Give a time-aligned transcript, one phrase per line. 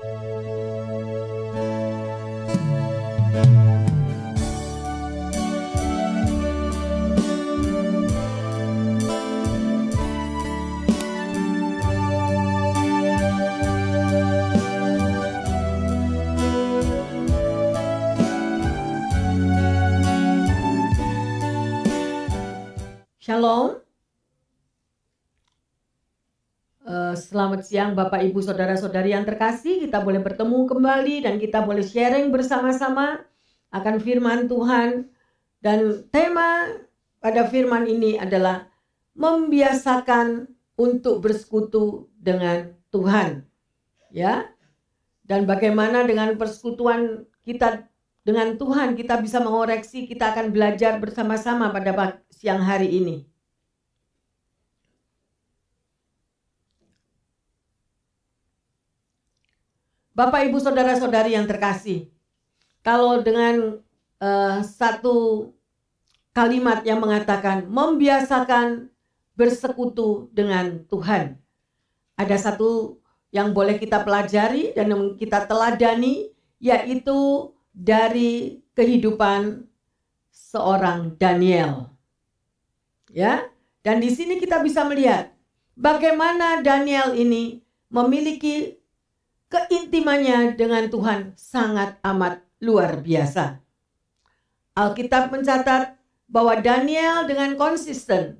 [0.00, 0.57] Música
[27.68, 29.84] siang Bapak Ibu Saudara-saudari yang terkasih.
[29.84, 33.20] Kita boleh bertemu kembali dan kita boleh sharing bersama-sama
[33.68, 35.12] akan firman Tuhan.
[35.60, 36.72] Dan tema
[37.20, 38.72] pada firman ini adalah
[39.12, 40.48] membiasakan
[40.80, 43.44] untuk bersekutu dengan Tuhan.
[44.08, 44.48] Ya.
[45.28, 47.84] Dan bagaimana dengan persekutuan kita
[48.24, 53.28] dengan Tuhan kita bisa mengoreksi, kita akan belajar bersama-sama pada siang hari ini.
[60.18, 62.10] Bapak, Ibu, saudara-saudari yang terkasih,
[62.82, 63.78] kalau dengan
[64.18, 65.46] uh, satu
[66.34, 68.90] kalimat yang mengatakan membiasakan
[69.38, 71.38] bersekutu dengan Tuhan,
[72.18, 72.98] ada satu
[73.30, 79.70] yang boleh kita pelajari dan kita teladani, yaitu dari kehidupan
[80.34, 81.94] seorang Daniel.
[83.14, 83.46] Ya.
[83.86, 85.30] Dan di sini kita bisa melihat
[85.78, 88.77] bagaimana Daniel ini memiliki
[89.48, 93.60] keintimannya dengan Tuhan sangat amat luar biasa.
[94.76, 98.38] Alkitab mencatat bahwa Daniel dengan konsisten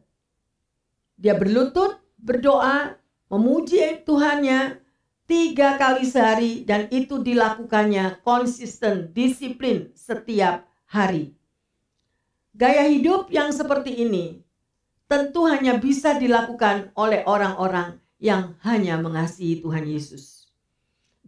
[1.18, 2.94] dia berlutut, berdoa,
[3.26, 4.78] memuji Tuhannya
[5.26, 11.34] tiga kali sehari dan itu dilakukannya konsisten, disiplin setiap hari.
[12.54, 14.46] Gaya hidup yang seperti ini
[15.10, 20.37] tentu hanya bisa dilakukan oleh orang-orang yang hanya mengasihi Tuhan Yesus.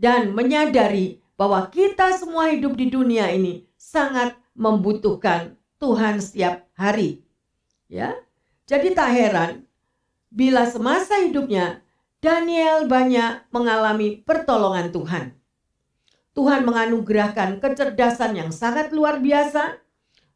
[0.00, 7.20] Dan menyadari bahwa kita semua hidup di dunia ini sangat membutuhkan Tuhan setiap hari.
[7.84, 8.16] Ya.
[8.64, 9.68] Jadi tak heran
[10.32, 11.84] bila semasa hidupnya
[12.24, 15.24] Daniel banyak mengalami pertolongan Tuhan.
[16.36, 19.80] Tuhan menganugerahkan kecerdasan yang sangat luar biasa,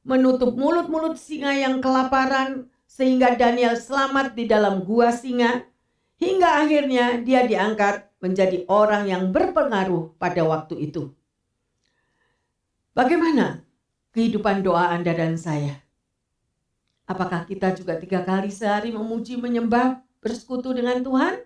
[0.02, 5.62] menutup mulut-mulut singa yang kelaparan, sehingga Daniel selamat di dalam gua singa
[6.18, 11.12] hingga akhirnya dia diangkat menjadi orang yang berpengaruh pada waktu itu.
[12.96, 13.60] Bagaimana
[14.16, 15.84] kehidupan doa Anda dan saya?
[17.04, 21.36] Apakah kita juga tiga kali sehari memuji, menyembah, bersekutu dengan Tuhan?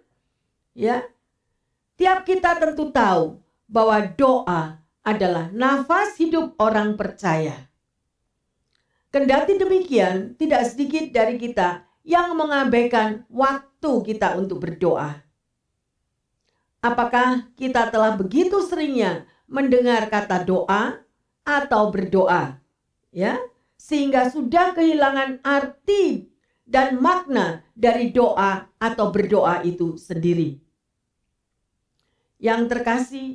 [0.78, 1.03] Ya,
[1.99, 7.67] tiap kita tentu tahu bahwa doa adalah nafas hidup orang percaya.
[9.11, 15.28] Kendati demikian, tidak sedikit dari kita yang mengabaikan waktu kita untuk berdoa.
[16.78, 21.03] Apakah kita telah begitu seringnya mendengar kata doa
[21.43, 22.62] atau berdoa?
[23.11, 23.41] Ya,
[23.75, 26.31] sehingga sudah kehilangan arti
[26.69, 30.61] dan makna dari doa atau berdoa itu sendiri.
[32.38, 33.28] Yang terkasih,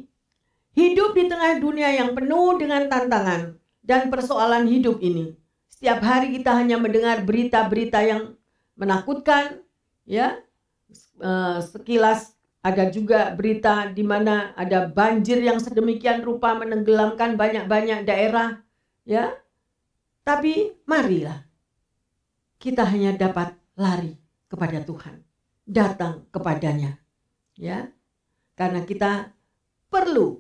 [0.77, 5.35] hidup di tengah dunia yang penuh dengan tantangan dan persoalan hidup ini
[5.83, 8.39] setiap hari kita hanya mendengar berita-berita yang
[8.79, 9.59] menakutkan,
[10.07, 10.39] ya.
[11.19, 12.32] Eh, sekilas
[12.63, 18.63] ada juga berita di mana ada banjir yang sedemikian rupa menenggelamkan banyak-banyak daerah,
[19.03, 19.35] ya.
[20.23, 21.43] Tapi marilah
[22.55, 24.15] kita hanya dapat lari
[24.47, 25.19] kepada Tuhan,
[25.67, 26.95] datang kepadanya,
[27.59, 27.91] ya.
[28.55, 29.27] Karena kita
[29.91, 30.39] perlu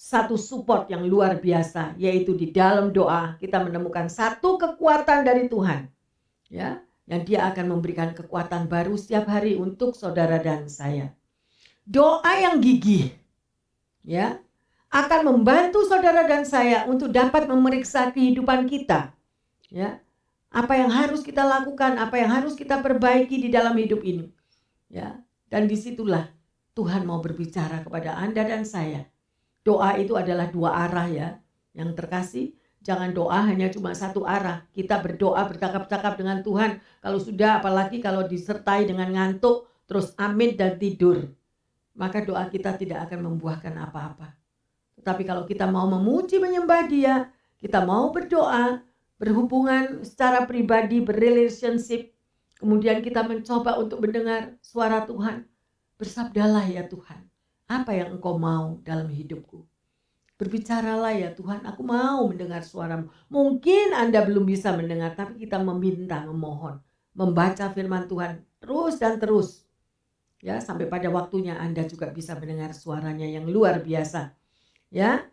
[0.00, 5.92] satu support yang luar biasa yaitu di dalam doa kita menemukan satu kekuatan dari Tuhan
[6.48, 11.10] ya yang dia akan memberikan kekuatan baru setiap hari untuk saudara dan saya.
[11.82, 13.10] Doa yang gigih
[14.06, 14.38] ya
[14.94, 19.10] akan membantu saudara dan saya untuk dapat memeriksa kehidupan kita.
[19.66, 19.98] Ya.
[20.50, 24.30] Apa yang harus kita lakukan, apa yang harus kita perbaiki di dalam hidup ini.
[24.86, 25.18] Ya.
[25.50, 26.30] Dan di situlah
[26.78, 29.10] Tuhan mau berbicara kepada Anda dan saya
[29.60, 31.28] Doa itu adalah dua arah ya.
[31.76, 32.46] Yang terkasih,
[32.80, 34.66] jangan doa hanya cuma satu arah.
[34.72, 36.80] Kita berdoa bercakap-cakap dengan Tuhan.
[37.00, 41.30] Kalau sudah apalagi kalau disertai dengan ngantuk, terus amin dan tidur.
[41.94, 44.36] Maka doa kita tidak akan membuahkan apa-apa.
[45.00, 47.28] Tetapi kalau kita mau memuji menyembah dia,
[47.60, 48.80] kita mau berdoa,
[49.20, 52.12] berhubungan secara pribadi, berrelationship,
[52.56, 55.44] kemudian kita mencoba untuk mendengar suara Tuhan.
[56.00, 57.30] Bersabdalah ya Tuhan
[57.70, 59.62] apa yang engkau mau dalam hidupku?
[60.40, 63.12] Berbicaralah ya Tuhan, aku mau mendengar suaramu.
[63.28, 66.80] Mungkin Anda belum bisa mendengar, tapi kita meminta, memohon.
[67.12, 69.68] Membaca firman Tuhan terus dan terus.
[70.40, 74.32] Ya, sampai pada waktunya Anda juga bisa mendengar suaranya yang luar biasa.
[74.88, 75.28] Ya.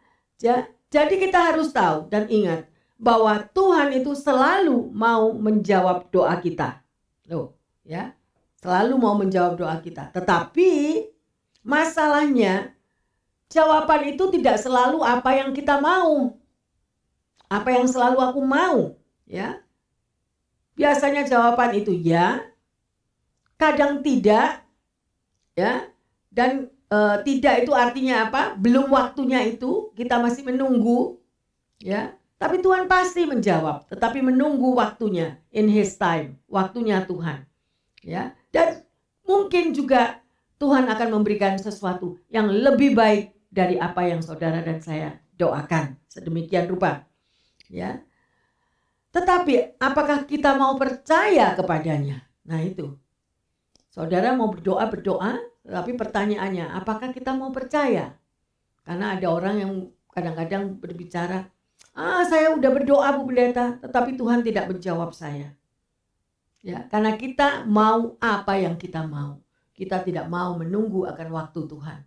[0.92, 2.68] Jadi kita harus tahu dan ingat
[3.00, 6.84] bahwa Tuhan itu selalu mau menjawab doa kita.
[7.32, 7.56] Loh,
[7.88, 8.12] ya.
[8.60, 10.12] Selalu mau menjawab doa kita.
[10.12, 10.72] Tetapi
[11.64, 12.77] masalahnya
[13.48, 16.36] jawaban itu tidak selalu apa yang kita mau.
[17.48, 19.64] Apa yang selalu aku mau, ya.
[20.76, 22.44] Biasanya jawaban itu ya,
[23.56, 24.68] kadang tidak,
[25.56, 25.88] ya.
[26.28, 28.54] Dan e, tidak itu artinya apa?
[28.60, 31.18] Belum waktunya itu, kita masih menunggu,
[31.80, 32.14] ya.
[32.38, 37.48] Tapi Tuhan pasti menjawab, tetapi menunggu waktunya in his time, waktunya Tuhan.
[38.04, 38.36] Ya.
[38.54, 38.86] Dan
[39.26, 40.22] mungkin juga
[40.62, 45.98] Tuhan akan memberikan sesuatu yang lebih baik dari apa yang saudara dan saya doakan.
[46.06, 47.10] Sedemikian rupa
[47.74, 47.98] ya.
[49.10, 52.22] Tetapi apakah kita mau percaya kepadanya?
[52.46, 52.94] Nah itu.
[53.90, 58.14] Saudara mau berdoa berdoa, tapi pertanyaannya apakah kita mau percaya?
[58.86, 59.74] Karena ada orang yang
[60.14, 61.50] kadang-kadang berbicara,
[61.98, 65.58] ah saya udah berdoa Bu Pendeta, tetapi Tuhan tidak menjawab saya.
[66.62, 69.42] Ya, karena kita mau apa yang kita mau.
[69.74, 72.00] Kita tidak mau menunggu akan waktu Tuhan.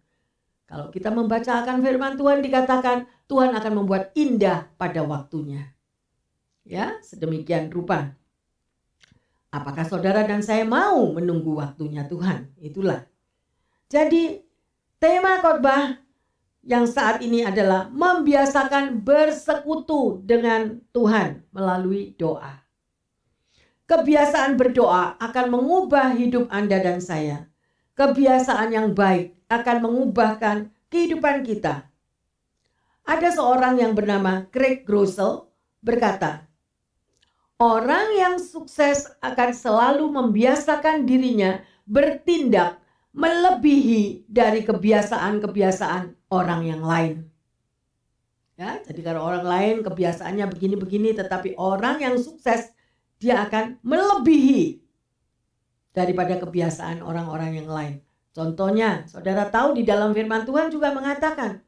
[0.70, 5.74] Kalau kita membaca akan firman Tuhan dikatakan Tuhan akan membuat indah pada waktunya.
[6.62, 8.14] Ya, sedemikian rupa.
[9.50, 12.54] Apakah saudara dan saya mau menunggu waktunya Tuhan?
[12.62, 13.02] Itulah.
[13.90, 14.46] Jadi
[15.02, 15.98] tema khotbah
[16.62, 22.62] yang saat ini adalah membiasakan bersekutu dengan Tuhan melalui doa.
[23.90, 27.49] Kebiasaan berdoa akan mengubah hidup Anda dan saya.
[28.00, 31.84] Kebiasaan yang baik akan mengubahkan kehidupan kita.
[33.04, 35.52] Ada seorang yang bernama Craig Groeschel
[35.84, 36.48] berkata,
[37.60, 42.80] Orang yang sukses akan selalu membiasakan dirinya bertindak
[43.12, 47.28] melebihi dari kebiasaan-kebiasaan orang yang lain.
[48.56, 52.72] Ya, jadi kalau orang lain kebiasaannya begini-begini tetapi orang yang sukses
[53.20, 54.79] dia akan melebihi
[55.90, 57.94] daripada kebiasaan orang-orang yang lain.
[58.30, 61.66] Contohnya, saudara tahu di dalam firman Tuhan juga mengatakan,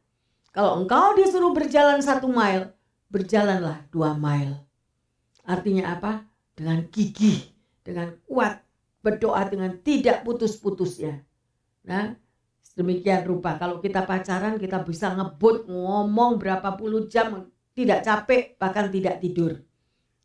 [0.55, 2.71] kalau engkau disuruh berjalan satu mile,
[3.11, 4.63] berjalanlah dua mile.
[5.43, 6.23] Artinya apa?
[6.55, 7.51] Dengan gigih,
[7.83, 8.63] dengan kuat,
[9.03, 11.19] berdoa dengan tidak putus-putus ya.
[11.83, 12.15] Nah,
[12.79, 13.59] demikian rupa.
[13.59, 19.59] Kalau kita pacaran, kita bisa ngebut, ngomong berapa puluh jam, tidak capek, bahkan tidak tidur.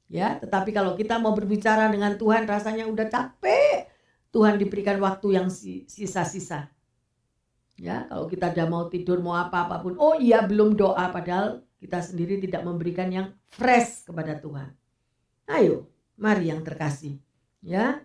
[0.08, 3.92] Ya, tetapi kalau kita mau berbicara dengan Tuhan rasanya udah capek,
[4.32, 6.72] Tuhan diberikan waktu yang sisa-sisa.
[7.76, 11.62] Ya, kalau kita udah mau tidur mau apa apa pun, oh iya belum doa padahal
[11.78, 14.74] kita sendiri tidak memberikan yang fresh kepada Tuhan.
[15.46, 17.22] Ayo, mari yang terkasih.
[17.62, 18.02] Ya.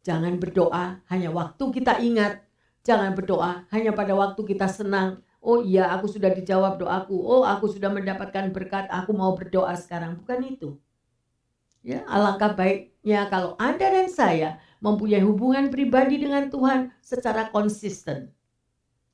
[0.00, 2.40] Jangan berdoa hanya waktu kita ingat,
[2.80, 5.20] jangan berdoa hanya pada waktu kita senang.
[5.40, 7.16] Oh iya, aku sudah dijawab doaku.
[7.16, 8.88] Oh, aku sudah mendapatkan berkat.
[8.92, 10.20] Aku mau berdoa sekarang.
[10.20, 10.76] Bukan itu.
[11.80, 18.32] Ya, alangkah baiknya kalau Anda dan saya mempunyai hubungan pribadi dengan Tuhan secara konsisten.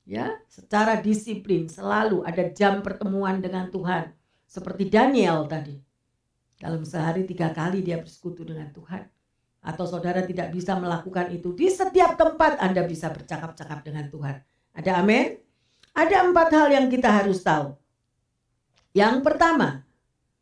[0.07, 4.11] Ya, secara disiplin selalu ada jam pertemuan dengan Tuhan.
[4.47, 5.75] Seperti Daniel tadi.
[6.57, 9.03] Dalam sehari tiga kali dia bersekutu dengan Tuhan.
[9.63, 14.39] Atau saudara tidak bisa melakukan itu di setiap tempat Anda bisa bercakap-cakap dengan Tuhan.
[14.71, 15.35] Ada amin?
[15.91, 17.75] Ada empat hal yang kita harus tahu.
[18.95, 19.83] Yang pertama,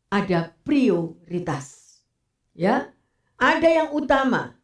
[0.06, 1.85] ada prioritas.
[2.56, 2.88] Ya,
[3.36, 4.56] ada yang utama,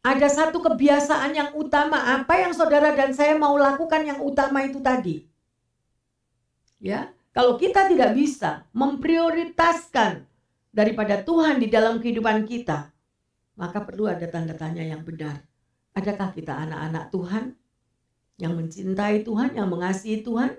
[0.00, 4.80] ada satu kebiasaan yang utama apa yang saudara dan saya mau lakukan yang utama itu
[4.80, 5.28] tadi.
[6.80, 10.24] Ya, kalau kita tidak bisa memprioritaskan
[10.72, 12.88] daripada Tuhan di dalam kehidupan kita,
[13.60, 15.44] maka perlu ada tanda tanya yang benar.
[15.92, 17.44] Adakah kita anak-anak Tuhan
[18.40, 20.56] yang mencintai Tuhan, yang mengasihi Tuhan?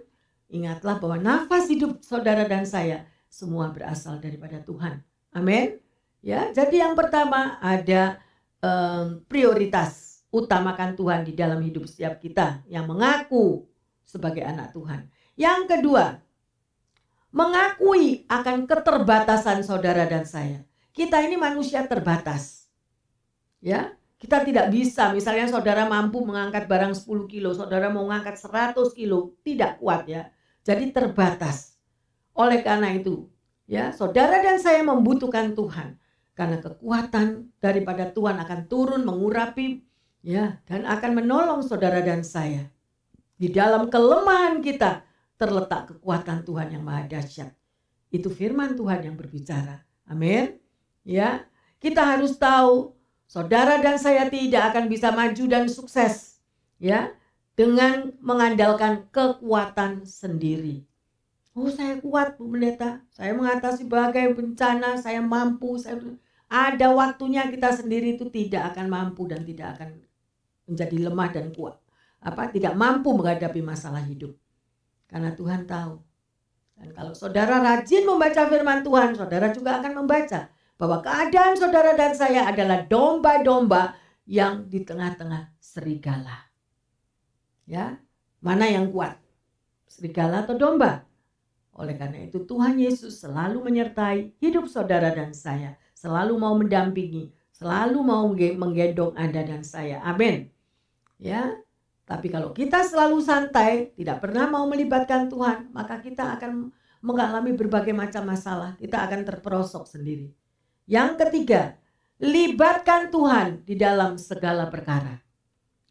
[0.53, 5.01] Ingatlah bahwa nafas hidup saudara dan saya semua berasal daripada Tuhan.
[5.33, 5.90] Amin.
[6.21, 8.21] Ya, jadi yang pertama ada
[8.61, 13.65] um, prioritas utamakan Tuhan di dalam hidup setiap kita yang mengaku
[14.05, 15.09] sebagai anak Tuhan.
[15.33, 16.21] Yang kedua,
[17.33, 20.61] mengakui akan keterbatasan saudara dan saya.
[20.93, 22.69] Kita ini manusia terbatas.
[23.57, 28.77] Ya, kita tidak bisa misalnya saudara mampu mengangkat barang 10 kilo, saudara mau mengangkat 100
[28.93, 30.29] kilo, tidak kuat ya.
[30.61, 31.81] Jadi terbatas.
[32.37, 33.25] Oleh karena itu,
[33.65, 36.00] ya, saudara dan saya membutuhkan Tuhan
[36.41, 39.85] karena kekuatan daripada Tuhan akan turun mengurapi
[40.25, 42.65] ya dan akan menolong saudara dan saya.
[43.37, 45.05] Di dalam kelemahan kita
[45.37, 47.53] terletak kekuatan Tuhan yang maha dahsyat.
[48.09, 49.85] Itu firman Tuhan yang berbicara.
[50.09, 50.57] Amin.
[51.05, 51.45] Ya,
[51.77, 52.97] kita harus tahu
[53.29, 56.41] saudara dan saya tidak akan bisa maju dan sukses
[56.81, 57.13] Ya,
[57.53, 60.89] dengan mengandalkan kekuatan sendiri.
[61.53, 63.05] Oh, saya kuat, Bu Pendeta.
[63.13, 66.01] Saya mengatasi berbagai bencana, saya mampu, saya
[66.51, 70.03] ada waktunya kita sendiri itu tidak akan mampu dan tidak akan
[70.67, 71.79] menjadi lemah dan kuat.
[72.19, 74.35] Apa tidak mampu menghadapi masalah hidup.
[75.07, 75.95] Karena Tuhan tahu.
[76.75, 82.11] Dan kalau saudara rajin membaca firman Tuhan, saudara juga akan membaca bahwa keadaan saudara dan
[82.19, 83.95] saya adalah domba-domba
[84.27, 86.51] yang di tengah-tengah serigala.
[87.63, 88.01] Ya,
[88.43, 89.15] mana yang kuat?
[89.87, 91.07] Serigala atau domba?
[91.71, 95.79] Oleh karena itu Tuhan Yesus selalu menyertai hidup saudara dan saya.
[96.01, 97.29] Selalu mau mendampingi.
[97.53, 100.01] Selalu mau menggendong Anda dan saya.
[100.01, 100.49] Amin.
[101.21, 101.53] Ya,
[102.09, 106.73] tapi kalau kita selalu santai, tidak pernah mau melibatkan Tuhan, maka kita akan
[107.05, 108.73] mengalami berbagai macam masalah.
[108.81, 110.33] Kita akan terperosok sendiri.
[110.89, 111.77] Yang ketiga,
[112.17, 115.21] libatkan Tuhan di dalam segala perkara.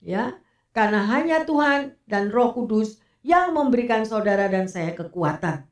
[0.02, 0.34] Ya,
[0.74, 5.70] karena hanya Tuhan dan Roh Kudus yang memberikan saudara dan saya kekuatan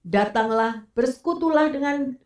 [0.00, 2.16] datanglah bersekutulah dengan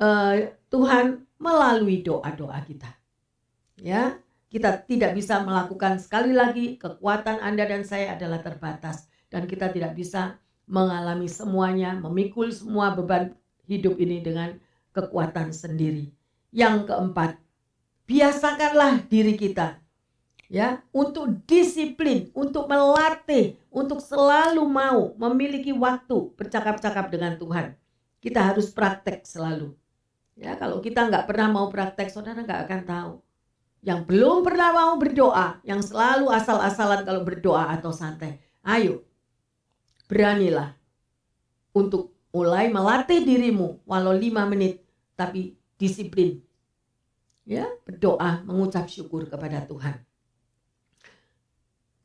[0.00, 2.92] uh, Tuhan melalui doa-doa kita.
[3.78, 9.72] Ya, kita tidak bisa melakukan sekali lagi kekuatan Anda dan saya adalah terbatas dan kita
[9.72, 13.32] tidak bisa mengalami semuanya, memikul semua beban
[13.64, 14.56] hidup ini dengan
[14.92, 16.12] kekuatan sendiri.
[16.52, 17.36] Yang keempat,
[18.08, 19.80] biasakanlah diri kita
[20.48, 27.76] ya untuk disiplin, untuk melatih, untuk selalu mau memiliki waktu bercakap-cakap dengan Tuhan.
[28.18, 29.76] Kita harus praktek selalu.
[30.38, 33.12] Ya, kalau kita nggak pernah mau praktek, saudara nggak akan tahu.
[33.82, 38.38] Yang belum pernah mau berdoa, yang selalu asal-asalan kalau berdoa atau santai.
[38.62, 39.02] Ayo,
[40.06, 40.78] beranilah
[41.74, 44.86] untuk mulai melatih dirimu walau lima menit,
[45.18, 46.38] tapi disiplin.
[47.42, 50.06] Ya, berdoa, mengucap syukur kepada Tuhan.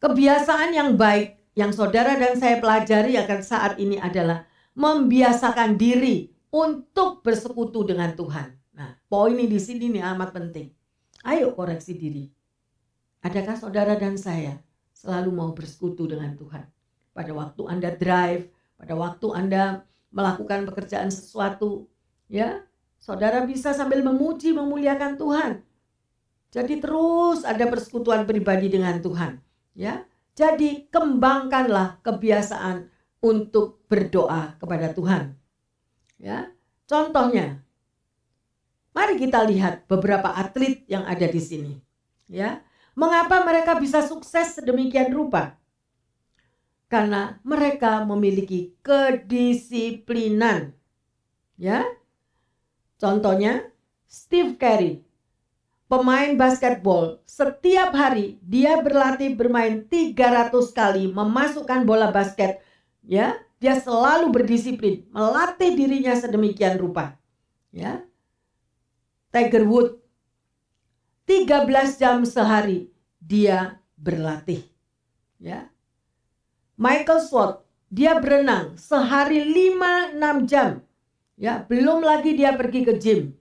[0.02, 7.26] Kebiasaan yang baik yang saudara dan saya pelajari akan saat ini adalah membiasakan diri untuk
[7.26, 8.54] bersekutu dengan Tuhan.
[8.78, 10.70] Nah, poin ini di sini nih amat penting.
[11.26, 12.30] Ayo koreksi diri.
[13.26, 14.62] Adakah saudara dan saya
[14.94, 16.62] selalu mau bersekutu dengan Tuhan?
[17.10, 19.82] Pada waktu Anda drive, pada waktu Anda
[20.14, 21.90] melakukan pekerjaan sesuatu,
[22.30, 22.62] ya,
[23.02, 25.52] saudara bisa sambil memuji, memuliakan Tuhan.
[26.54, 29.42] Jadi terus ada persekutuan pribadi dengan Tuhan.
[29.74, 30.06] Ya.
[30.38, 32.90] Jadi kembangkanlah kebiasaan
[33.22, 35.43] untuk berdoa kepada Tuhan.
[36.20, 36.52] Ya.
[36.90, 37.64] Contohnya,
[38.92, 41.74] mari kita lihat beberapa atlet yang ada di sini.
[42.28, 42.62] Ya.
[42.94, 45.58] Mengapa mereka bisa sukses sedemikian rupa?
[46.86, 50.78] Karena mereka memiliki kedisiplinan.
[51.58, 51.86] Ya.
[53.02, 53.66] Contohnya
[54.06, 55.02] Steve Carey
[55.94, 62.66] pemain basketball setiap hari dia berlatih bermain 300 kali memasukkan bola basket
[63.06, 67.16] ya dia selalu berdisiplin melatih dirinya sedemikian rupa.
[67.72, 68.04] Ya.
[69.32, 70.04] Tiger Wood
[71.24, 72.92] 13 jam sehari
[73.24, 74.68] dia berlatih.
[75.40, 75.72] Ya.
[76.76, 80.84] Michael Swart dia berenang sehari 5-6 jam.
[81.40, 83.32] Ya belum lagi dia pergi ke gym.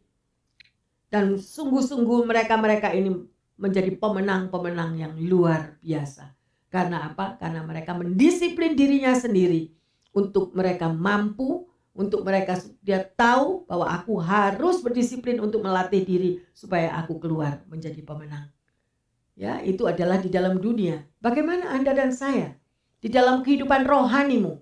[1.11, 3.26] Dan sungguh-sungguh mereka-mereka ini
[3.59, 6.31] menjadi pemenang-pemenang yang luar biasa.
[6.71, 7.35] Karena apa?
[7.43, 9.82] Karena mereka mendisiplin dirinya sendiri
[10.12, 16.97] untuk mereka mampu, untuk mereka dia tahu bahwa aku harus berdisiplin untuk melatih diri supaya
[17.00, 18.49] aku keluar menjadi pemenang.
[19.33, 21.04] Ya, itu adalah di dalam dunia.
[21.21, 22.57] Bagaimana Anda dan saya
[23.00, 24.61] di dalam kehidupan rohanimu?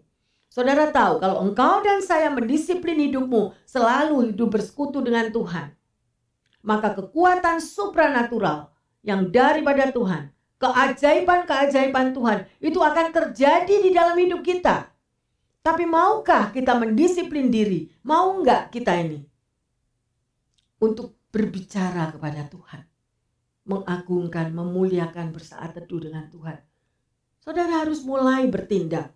[0.50, 5.78] Saudara tahu kalau engkau dan saya mendisiplin hidupmu selalu hidup bersekutu dengan Tuhan
[6.60, 10.28] maka kekuatan supranatural yang daripada Tuhan,
[10.60, 14.92] keajaiban-keajaiban Tuhan itu akan terjadi di dalam hidup kita.
[15.60, 17.88] Tapi maukah kita mendisiplin diri?
[18.08, 19.20] Mau enggak kita ini?
[20.80, 22.82] Untuk berbicara kepada Tuhan.
[23.68, 26.56] Mengagungkan, memuliakan bersaat teduh dengan Tuhan.
[27.44, 29.12] Saudara harus mulai bertindak.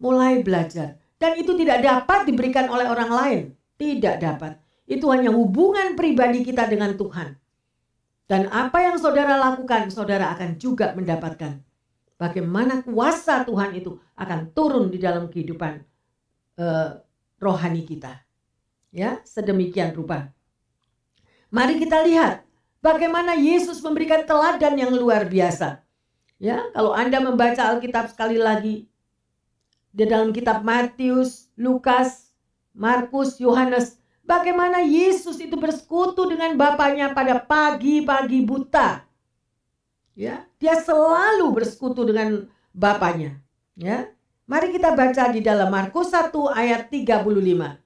[0.00, 0.96] Mulai belajar.
[1.20, 3.40] Dan itu tidak dapat diberikan oleh orang lain.
[3.76, 4.56] Tidak dapat
[4.88, 7.36] itu hanya hubungan pribadi kita dengan Tuhan.
[8.24, 11.60] Dan apa yang saudara lakukan, saudara akan juga mendapatkan.
[12.18, 15.80] Bagaimana kuasa Tuhan itu akan turun di dalam kehidupan
[16.58, 16.98] uh,
[17.38, 18.18] rohani kita.
[18.90, 20.34] Ya, sedemikian rupa.
[21.54, 22.42] Mari kita lihat
[22.82, 25.86] bagaimana Yesus memberikan teladan yang luar biasa.
[26.42, 28.90] Ya, kalau Anda membaca Alkitab sekali lagi
[29.94, 32.34] di dalam kitab Matius, Lukas,
[32.74, 33.98] Markus, Yohanes,
[34.28, 39.07] Bagaimana Yesus itu bersekutu dengan Bapaknya pada pagi-pagi buta.
[40.18, 43.38] Ya, dia selalu bersekutu dengan bapaknya.
[43.78, 44.10] Ya.
[44.50, 47.78] Mari kita baca di dalam Markus 1 ayat 35.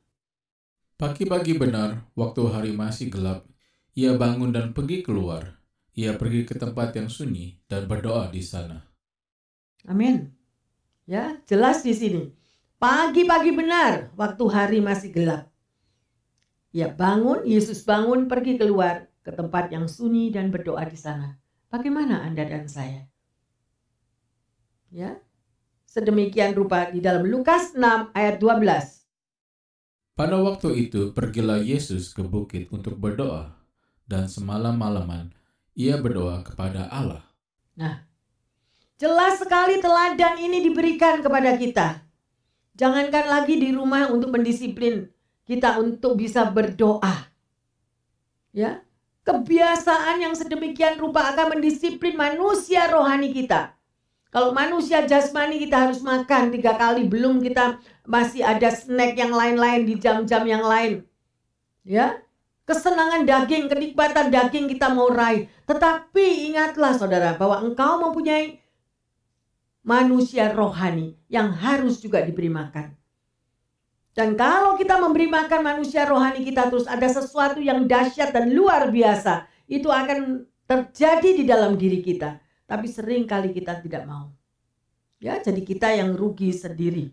[0.97, 3.45] Pagi-pagi benar, waktu hari masih gelap,
[3.93, 5.61] ia bangun dan pergi keluar.
[5.93, 8.81] Ia pergi ke tempat yang sunyi dan berdoa di sana.
[9.85, 10.33] Amin.
[11.05, 12.33] Ya, jelas di sini.
[12.81, 15.53] Pagi-pagi benar, waktu hari masih gelap.
[16.73, 21.42] Ia bangun, Yesus bangun pergi keluar ke tempat yang sunyi dan berdoa di sana.
[21.73, 23.09] Bagaimana Anda dan saya?
[24.93, 25.17] Ya.
[25.89, 29.09] Sedemikian rupa di dalam Lukas 6 ayat 12.
[30.13, 33.57] Pada waktu itu pergilah Yesus ke bukit untuk berdoa,
[34.05, 35.33] dan semalam-malaman
[35.73, 37.25] ia berdoa kepada Allah.
[37.81, 38.05] Nah,
[39.01, 42.05] jelas sekali teladan ini diberikan kepada kita.
[42.77, 45.09] Jangankan lagi di rumah untuk mendisiplin
[45.49, 47.33] kita untuk bisa berdoa.
[48.53, 48.85] Ya,
[49.23, 53.75] kebiasaan yang sedemikian rupa akan mendisiplin manusia rohani kita.
[54.33, 57.77] Kalau manusia jasmani kita harus makan tiga kali belum kita
[58.09, 61.05] masih ada snack yang lain-lain di jam-jam yang lain.
[61.85, 62.25] Ya,
[62.65, 65.53] kesenangan daging, kenikmatan daging kita mau raih.
[65.69, 68.63] Tetapi ingatlah saudara bahwa engkau mempunyai
[69.85, 73.02] manusia rohani yang harus juga diberi makan.
[74.13, 78.93] Dan kalau kita memberi makan manusia rohani kita terus ada sesuatu yang dahsyat dan luar
[78.93, 82.37] biasa, itu akan terjadi di dalam diri kita.
[82.69, 84.29] Tapi sering kali kita tidak mau.
[85.17, 87.09] Ya, jadi kita yang rugi sendiri.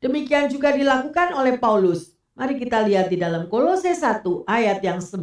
[0.00, 2.16] Demikian juga dilakukan oleh Paulus.
[2.32, 5.20] Mari kita lihat di dalam Kolose 1 ayat yang 9.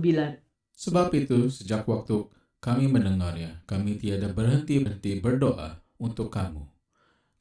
[0.78, 2.30] Sebab itu, sejak waktu
[2.62, 6.62] kami mendengarnya, kami tiada berhenti-henti berdoa untuk kamu.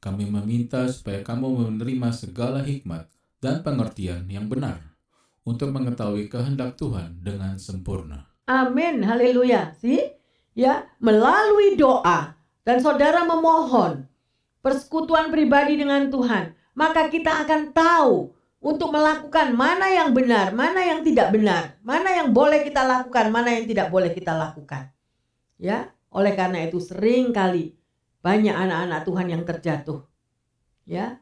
[0.01, 3.05] Kami meminta supaya kamu menerima segala hikmat
[3.43, 4.81] dan pengertian yang benar
[5.47, 8.27] untuk mengetahui kehendak Tuhan dengan sempurna.
[8.47, 9.75] Amin, haleluya.
[9.79, 10.01] Sih?
[10.57, 12.33] Ya, melalui doa
[12.65, 14.09] dan saudara memohon
[14.65, 21.05] persekutuan pribadi dengan Tuhan, maka kita akan tahu untuk melakukan mana yang benar, mana yang
[21.05, 24.89] tidak benar, mana yang boleh kita lakukan, mana yang tidak boleh kita lakukan.
[25.61, 27.77] Ya, oleh karena itu sering kali
[28.25, 30.03] banyak anak-anak Tuhan yang terjatuh.
[30.83, 31.21] Ya.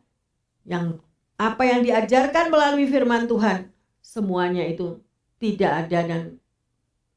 [0.65, 1.04] Yang
[1.35, 5.03] apa yang diajarkan melalui firman Tuhan semuanya itu
[5.39, 6.21] tidak ada dan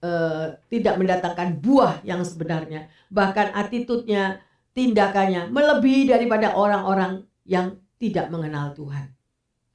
[0.02, 2.90] uh, tidak mendatangkan buah yang sebenarnya.
[3.11, 4.42] Bahkan attitude-nya,
[4.74, 9.14] tindakannya melebihi daripada orang-orang yang tidak mengenal Tuhan.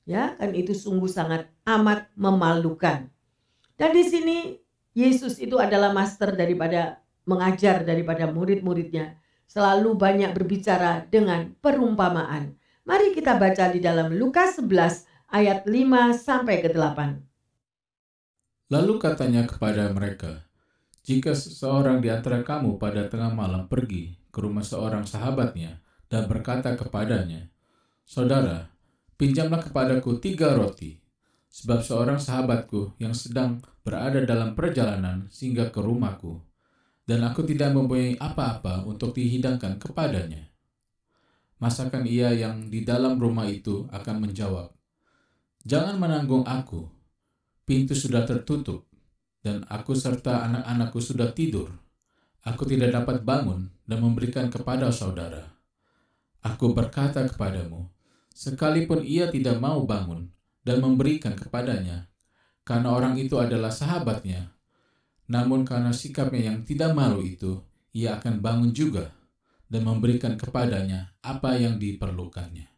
[0.04, 3.08] Ya, kan itu sungguh sangat amat memalukan.
[3.80, 4.38] Dan di sini
[4.92, 9.16] Yesus itu adalah master daripada mengajar daripada murid-muridnya.
[9.48, 12.60] Selalu banyak berbicara dengan perumpamaan.
[12.84, 17.16] Mari kita baca di dalam Lukas 11 ayat 5 sampai ke 8.
[18.76, 20.44] Lalu katanya kepada mereka,
[21.00, 25.80] jika seseorang di antara kamu pada tengah malam pergi ke rumah seorang sahabatnya
[26.12, 27.48] dan berkata kepadanya,
[28.04, 28.68] Saudara,
[29.16, 31.00] pinjamlah kepadaku tiga roti,
[31.48, 36.44] sebab seorang sahabatku yang sedang berada dalam perjalanan singgah ke rumahku,
[37.08, 40.53] dan aku tidak mempunyai apa-apa untuk dihidangkan kepadanya.
[41.64, 44.76] Masakan ia yang di dalam rumah itu akan menjawab,
[45.64, 46.92] Jangan menanggung aku,
[47.64, 48.84] pintu sudah tertutup,
[49.40, 51.72] dan aku serta anak-anakku sudah tidur.
[52.44, 55.56] Aku tidak dapat bangun dan memberikan kepada saudara.
[56.44, 57.88] Aku berkata kepadamu,
[58.36, 60.36] sekalipun ia tidak mau bangun
[60.68, 62.12] dan memberikan kepadanya,
[62.68, 64.52] karena orang itu adalah sahabatnya.
[65.32, 67.64] Namun karena sikapnya yang tidak malu itu,
[67.96, 69.23] ia akan bangun juga
[69.74, 72.70] dan memberikan kepadanya apa yang diperlukannya.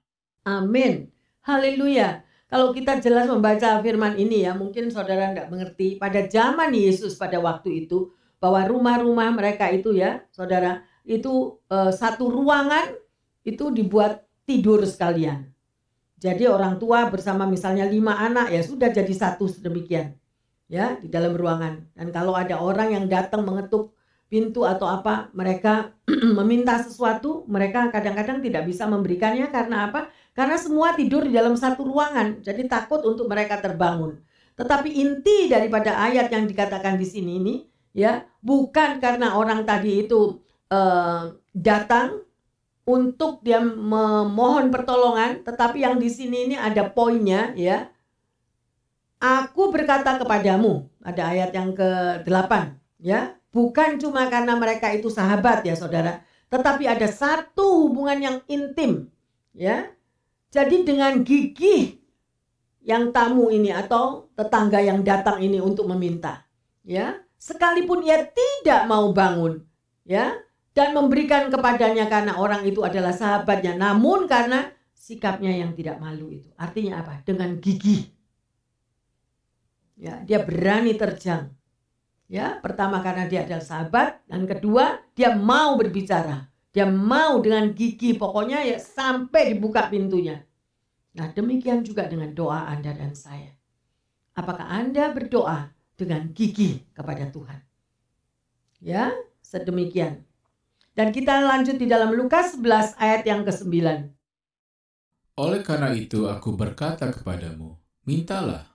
[0.48, 1.12] Amin.
[1.44, 2.24] Haleluya.
[2.48, 6.00] Kalau kita jelas membaca firman ini ya, mungkin saudara nggak mengerti.
[6.00, 12.32] Pada zaman Yesus pada waktu itu, bahwa rumah-rumah mereka itu ya, saudara, itu eh, satu
[12.32, 12.96] ruangan
[13.44, 15.52] itu dibuat tidur sekalian.
[16.16, 20.16] Jadi orang tua bersama misalnya lima anak ya sudah jadi satu sedemikian
[20.72, 21.92] ya di dalam ruangan.
[21.92, 23.95] Dan kalau ada orang yang datang mengetuk
[24.28, 25.94] pintu atau apa, mereka
[26.38, 30.10] meminta sesuatu, mereka kadang-kadang tidak bisa memberikannya karena apa?
[30.36, 34.20] Karena semua tidur di dalam satu ruangan, jadi takut untuk mereka terbangun.
[34.56, 37.56] Tetapi inti daripada ayat yang dikatakan di sini ini
[37.96, 42.24] ya bukan karena orang tadi itu uh, datang
[42.86, 47.90] untuk dia memohon pertolongan, tetapi yang di sini ini ada poinnya ya.
[49.18, 53.34] Aku berkata kepadamu, ada ayat yang ke-8 ya.
[53.56, 56.20] Bukan cuma karena mereka itu sahabat ya Saudara,
[56.52, 59.08] tetapi ada satu hubungan yang intim
[59.56, 59.96] ya.
[60.52, 62.04] Jadi dengan gigih
[62.84, 66.44] yang tamu ini atau tetangga yang datang ini untuk meminta
[66.84, 69.64] ya, sekalipun ia tidak mau bangun
[70.04, 70.36] ya,
[70.76, 76.52] dan memberikan kepadanya karena orang itu adalah sahabatnya, namun karena sikapnya yang tidak malu itu.
[76.60, 77.24] Artinya apa?
[77.24, 78.12] Dengan gigih.
[79.96, 81.56] Ya, dia berani terjang.
[82.26, 86.50] Ya, pertama karena dia adalah sahabat dan kedua dia mau berbicara.
[86.74, 90.44] Dia mau dengan gigi pokoknya ya sampai dibuka pintunya.
[91.16, 93.56] Nah, demikian juga dengan doa Anda dan saya.
[94.36, 97.64] Apakah Anda berdoa dengan gigi kepada Tuhan?
[98.84, 100.28] Ya, sedemikian.
[100.92, 103.72] Dan kita lanjut di dalam Lukas 11 ayat yang ke-9.
[105.36, 107.76] Oleh karena itu aku berkata kepadamu,
[108.08, 108.68] mintalah,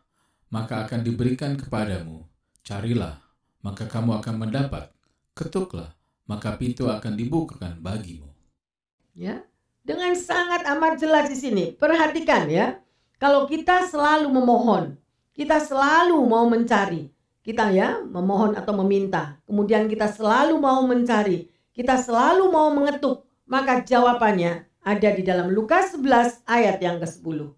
[0.52, 2.28] maka akan diberikan kepadamu.
[2.60, 3.29] Carilah,
[3.60, 4.92] maka kamu akan mendapat.
[5.36, 5.92] Ketuklah,
[6.28, 8.28] maka pintu akan dibukakan bagimu.
[9.16, 9.44] Ya,
[9.84, 11.64] dengan sangat amat jelas di sini.
[11.74, 12.80] Perhatikan ya.
[13.20, 14.96] Kalau kita selalu memohon,
[15.36, 17.12] kita selalu mau mencari,
[17.44, 23.84] kita ya memohon atau meminta, kemudian kita selalu mau mencari, kita selalu mau mengetuk, maka
[23.84, 27.52] jawabannya ada di dalam Lukas 11 ayat yang ke-10.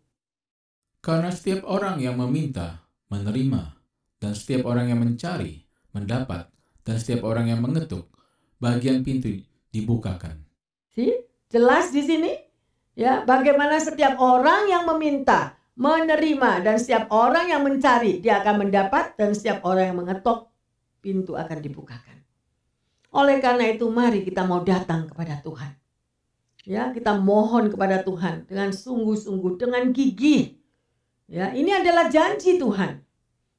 [1.02, 3.78] Karena setiap orang yang meminta, menerima,
[4.18, 5.61] dan setiap orang yang mencari,
[5.92, 6.48] mendapat,
[6.82, 8.10] dan setiap orang yang mengetuk,
[8.58, 9.40] bagian pintu
[9.72, 10.44] dibukakan.
[10.92, 11.12] See?
[11.52, 12.32] Jelas di sini?
[12.96, 19.16] Ya, bagaimana setiap orang yang meminta, menerima dan setiap orang yang mencari dia akan mendapat
[19.16, 20.52] dan setiap orang yang mengetok
[21.00, 22.20] pintu akan dibukakan.
[23.12, 25.72] Oleh karena itu mari kita mau datang kepada Tuhan.
[26.62, 30.56] Ya, kita mohon kepada Tuhan dengan sungguh-sungguh dengan gigih.
[31.26, 33.02] Ya, ini adalah janji Tuhan.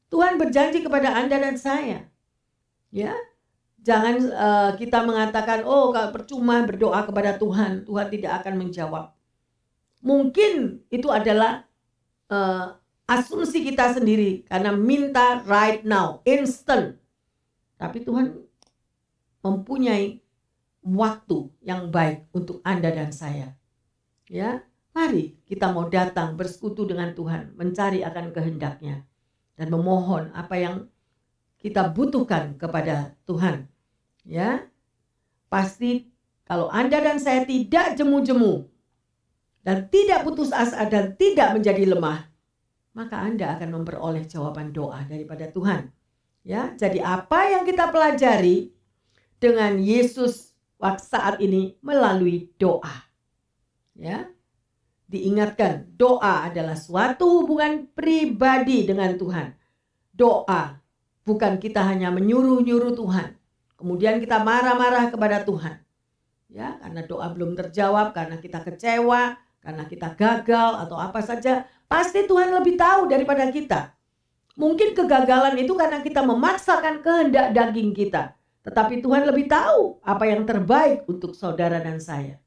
[0.07, 2.12] Tuhan berjanji kepada Anda dan saya.
[2.93, 3.17] Ya,
[3.83, 9.11] Jangan uh, kita mengatakan, oh kalau percuma berdoa kepada Tuhan, Tuhan tidak akan menjawab.
[9.99, 11.67] Mungkin itu adalah
[12.31, 16.95] uh, asumsi kita sendiri karena minta right now, instant.
[17.75, 18.39] Tapi Tuhan
[19.43, 20.23] mempunyai
[20.87, 23.51] waktu yang baik untuk Anda dan saya.
[24.31, 24.63] Ya,
[24.95, 29.03] mari kita mau datang bersekutu dengan Tuhan, mencari akan kehendaknya
[29.59, 30.87] dan memohon apa yang
[31.63, 33.71] kita butuhkan kepada Tuhan
[34.27, 34.67] ya
[35.47, 38.67] pasti kalau Anda dan saya tidak jemu-jemu
[39.63, 42.27] dan tidak putus asa dan tidak menjadi lemah,
[42.91, 45.87] maka Anda akan memperoleh jawaban doa daripada Tuhan.
[46.43, 48.75] Ya, jadi apa yang kita pelajari
[49.39, 53.07] dengan Yesus waktu saat ini melalui doa.
[53.95, 54.27] Ya.
[55.07, 59.55] Diingatkan, doa adalah suatu hubungan pribadi dengan Tuhan.
[60.11, 60.82] Doa
[61.23, 63.35] bukan kita hanya menyuruh-nyuruh Tuhan,
[63.83, 65.75] Kemudian kita marah-marah kepada Tuhan.
[66.47, 72.23] Ya, karena doa belum terjawab, karena kita kecewa, karena kita gagal atau apa saja, pasti
[72.23, 73.91] Tuhan lebih tahu daripada kita.
[74.55, 78.39] Mungkin kegagalan itu karena kita memaksakan kehendak daging kita.
[78.63, 82.39] Tetapi Tuhan lebih tahu apa yang terbaik untuk saudara dan saya.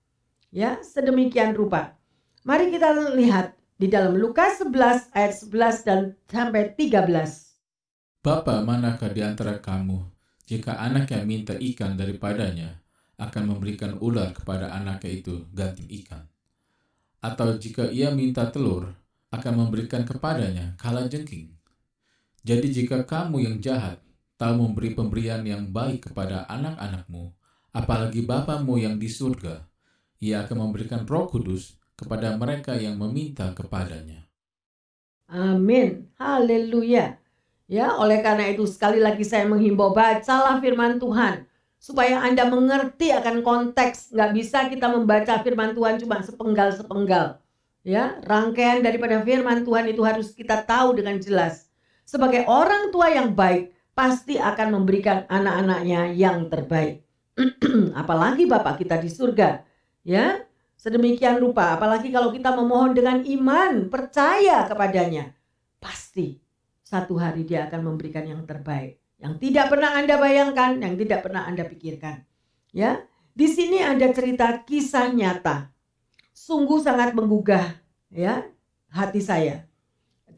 [0.49, 2.01] Ya, sedemikian rupa.
[2.49, 6.01] Mari kita lihat di dalam Lukas 11 ayat 11 dan
[6.33, 7.46] sampai 13.
[8.27, 10.03] Bapa manakah di antara kamu
[10.51, 12.83] jika anaknya minta ikan daripadanya,
[13.23, 16.27] akan memberikan ular kepada anaknya itu ganti ikan.
[17.23, 18.91] Atau jika ia minta telur,
[19.31, 21.55] akan memberikan kepadanya kala jengking.
[22.43, 24.03] Jadi jika kamu yang jahat
[24.35, 27.31] tahu memberi pemberian yang baik kepada anak-anakmu,
[27.71, 29.63] apalagi Bapamu yang di surga,
[30.19, 34.27] ia akan memberikan roh kudus kepada mereka yang meminta kepadanya.
[35.31, 36.11] Amin.
[36.19, 37.26] Haleluya.
[37.67, 41.51] Ya, oleh karena itu sekali lagi saya menghimbau bacalah firman Tuhan
[41.83, 44.15] supaya Anda mengerti akan konteks.
[44.15, 47.43] Nggak bisa kita membaca firman Tuhan cuma sepenggal-sepenggal.
[47.83, 51.67] Ya, rangkaian daripada firman Tuhan itu harus kita tahu dengan jelas.
[52.07, 57.03] Sebagai orang tua yang baik, pasti akan memberikan anak-anaknya yang terbaik.
[58.01, 59.67] apalagi Bapak kita di surga.
[60.07, 60.47] Ya,
[60.79, 61.75] sedemikian rupa.
[61.75, 65.35] Apalagi kalau kita memohon dengan iman, percaya kepadanya.
[65.83, 66.46] Pasti
[66.87, 69.03] satu hari dia akan memberikan yang terbaik.
[69.19, 72.23] Yang tidak pernah Anda bayangkan, yang tidak pernah Anda pikirkan.
[72.71, 73.03] Ya,
[73.35, 75.75] di sini ada cerita kisah nyata.
[76.31, 77.75] Sungguh sangat menggugah
[78.15, 78.47] ya
[78.95, 79.67] hati saya.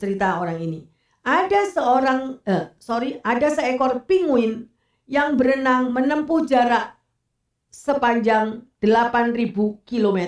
[0.01, 0.81] Cerita orang ini.
[1.21, 4.73] Ada seorang eh, sorry, ada seekor penguin
[5.05, 6.97] yang berenang menempuh jarak
[7.69, 10.19] sepanjang 8000 km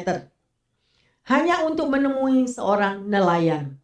[1.32, 3.79] hanya untuk menemui seorang nelayan.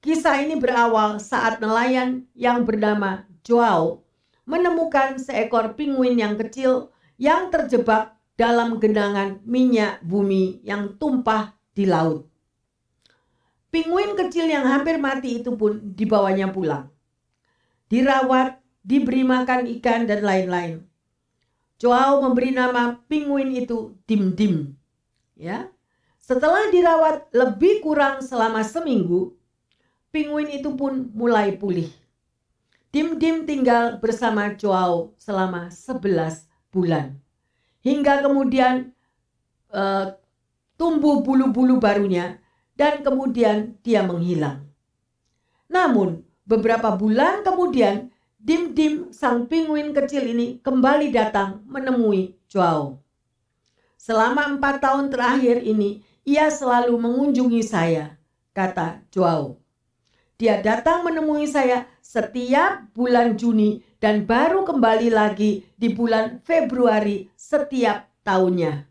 [0.00, 4.00] Kisah ini berawal saat nelayan yang bernama Joao
[4.48, 6.88] menemukan seekor penguin yang kecil
[7.20, 12.24] yang terjebak dalam genangan minyak bumi yang tumpah di laut.
[13.68, 16.88] Penguin kecil yang hampir mati itu pun dibawanya pulang.
[17.92, 20.88] Dirawat, diberi makan ikan dan lain-lain.
[21.76, 24.72] Joao memberi nama penguin itu Dim Dim.
[25.36, 25.68] Ya.
[26.24, 29.36] Setelah dirawat lebih kurang selama seminggu,
[30.10, 31.90] penguin itu pun mulai pulih.
[32.90, 37.14] Dim Dim tinggal bersama Joao selama 11 bulan.
[37.80, 38.90] Hingga kemudian
[39.70, 40.18] uh,
[40.74, 42.42] tumbuh bulu-bulu barunya
[42.74, 44.66] dan kemudian dia menghilang.
[45.70, 52.96] Namun beberapa bulan kemudian Dim-dim sang penguin kecil ini kembali datang menemui Joao.
[54.00, 58.16] Selama empat tahun terakhir ini, ia selalu mengunjungi saya,
[58.56, 59.59] kata Joao.
[60.40, 68.08] Dia datang menemui saya setiap bulan Juni dan baru kembali lagi di bulan Februari setiap
[68.24, 68.88] tahunnya.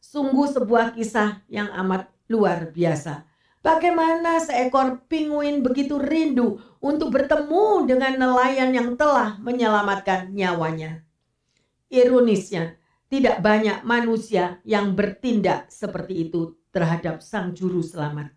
[0.00, 3.28] Sungguh sebuah kisah yang amat luar biasa.
[3.60, 11.04] Bagaimana seekor penguin begitu rindu untuk bertemu dengan nelayan yang telah menyelamatkan nyawanya.
[11.92, 12.80] Ironisnya,
[13.12, 18.35] tidak banyak manusia yang bertindak seperti itu terhadap sang juru selamat.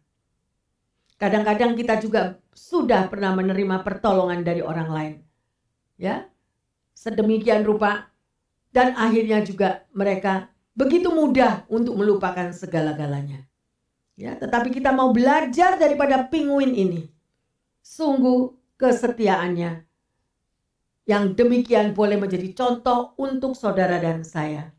[1.19, 5.15] Kadang-kadang kita juga sudah pernah menerima pertolongan dari orang lain.
[5.99, 6.31] Ya.
[6.95, 8.07] Sedemikian rupa
[8.71, 13.43] dan akhirnya juga mereka begitu mudah untuk melupakan segala-galanya.
[14.19, 17.07] Ya, tetapi kita mau belajar daripada penguin ini.
[17.83, 19.87] Sungguh kesetiaannya
[21.07, 24.71] yang demikian boleh menjadi contoh untuk saudara dan saya.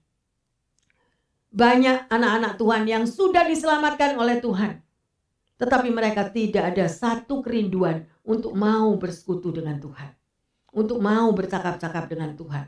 [1.50, 4.78] Banyak anak-anak Tuhan yang sudah diselamatkan oleh Tuhan.
[5.60, 10.10] Tetapi mereka tidak ada satu kerinduan untuk mau bersekutu dengan Tuhan.
[10.72, 12.64] Untuk mau bercakap-cakap dengan Tuhan.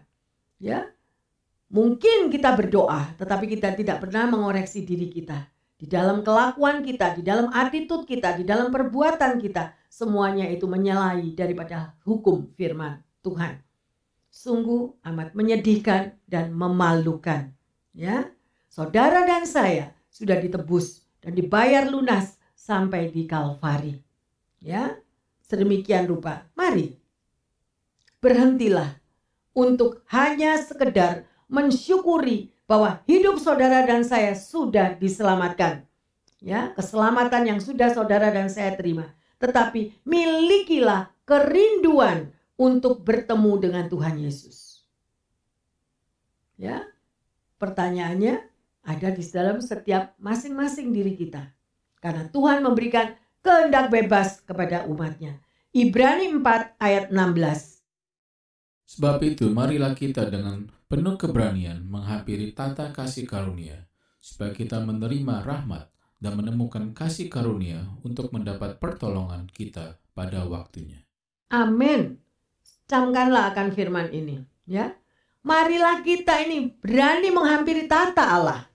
[0.60, 0.92] Ya,
[1.72, 5.48] Mungkin kita berdoa, tetapi kita tidak pernah mengoreksi diri kita
[5.80, 11.32] di dalam kelakuan kita, di dalam attitude kita, di dalam perbuatan kita, semuanya itu menyalahi
[11.32, 13.56] daripada hukum firman Tuhan.
[14.28, 17.48] Sungguh amat menyedihkan dan memalukan.
[17.96, 18.28] Ya,
[18.68, 23.98] saudara dan saya sudah ditebus dan dibayar lunas sampai di Kalvari.
[24.62, 24.94] Ya,
[25.42, 26.46] sedemikian rupa.
[26.54, 26.94] Mari
[28.22, 29.02] berhentilah
[29.50, 35.82] untuk hanya sekedar mensyukuri bahwa hidup saudara dan saya sudah diselamatkan.
[36.38, 39.10] Ya, keselamatan yang sudah saudara dan saya terima.
[39.42, 44.86] Tetapi milikilah kerinduan untuk bertemu dengan Tuhan Yesus.
[46.54, 46.86] Ya.
[47.58, 48.42] Pertanyaannya
[48.82, 51.46] ada di dalam setiap masing-masing diri kita.
[52.02, 53.14] Karena Tuhan memberikan
[53.46, 55.38] kehendak bebas kepada umatnya.
[55.70, 57.80] Ibrani 4 ayat 16.
[58.98, 63.88] Sebab itu marilah kita dengan penuh keberanian menghampiri tata kasih karunia,
[64.20, 65.88] supaya kita menerima rahmat
[66.20, 71.00] dan menemukan kasih karunia untuk mendapat pertolongan kita pada waktunya.
[71.48, 72.20] Amin.
[72.84, 74.92] Camkanlah akan firman ini, ya.
[75.42, 78.71] Marilah kita ini berani menghampiri tata Allah.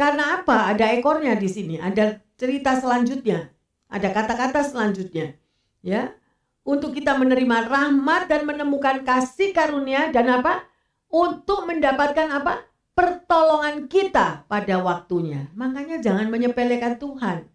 [0.00, 0.72] Karena apa?
[0.72, 3.52] Ada ekornya di sini, ada cerita selanjutnya,
[3.92, 5.36] ada kata-kata selanjutnya,
[5.84, 6.16] ya.
[6.64, 10.70] Untuk kita menerima rahmat dan menemukan kasih karunia dan apa?
[11.10, 12.64] untuk mendapatkan apa?
[12.94, 15.50] Pertolongan kita pada waktunya.
[15.58, 17.46] Makanya jangan menyepelekan Tuhan.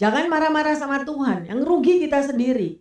[0.00, 1.48] Jangan marah-marah sama Tuhan.
[1.48, 2.80] Yang rugi kita sendiri.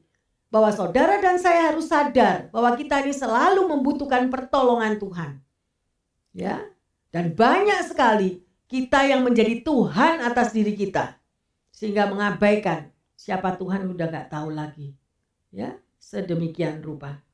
[0.50, 5.32] Bahwa saudara dan saya harus sadar bahwa kita ini selalu membutuhkan pertolongan Tuhan.
[6.34, 6.64] Ya.
[7.14, 11.18] Dan banyak sekali kita yang menjadi Tuhan atas diri kita.
[11.74, 14.94] Sehingga mengabaikan siapa Tuhan udah gak tahu lagi.
[15.50, 17.26] Ya, sedemikian rupa.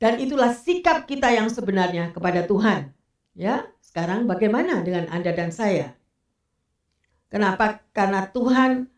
[0.00, 2.90] Dan itulah sikap kita yang sebenarnya kepada Tuhan.
[3.36, 5.94] Ya, sekarang bagaimana dengan Anda dan saya?
[7.30, 7.84] Kenapa?
[7.94, 8.90] Karena Tuhan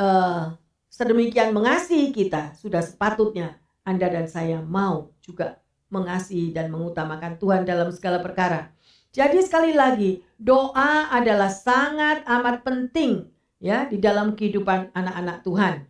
[0.00, 0.56] uh,
[0.90, 7.94] sedemikian mengasihi kita, sudah sepatutnya Anda dan saya mau juga mengasihi dan mengutamakan Tuhan dalam
[7.94, 8.74] segala perkara.
[9.14, 13.30] Jadi sekali lagi, doa adalah sangat amat penting
[13.62, 15.86] ya di dalam kehidupan anak-anak Tuhan.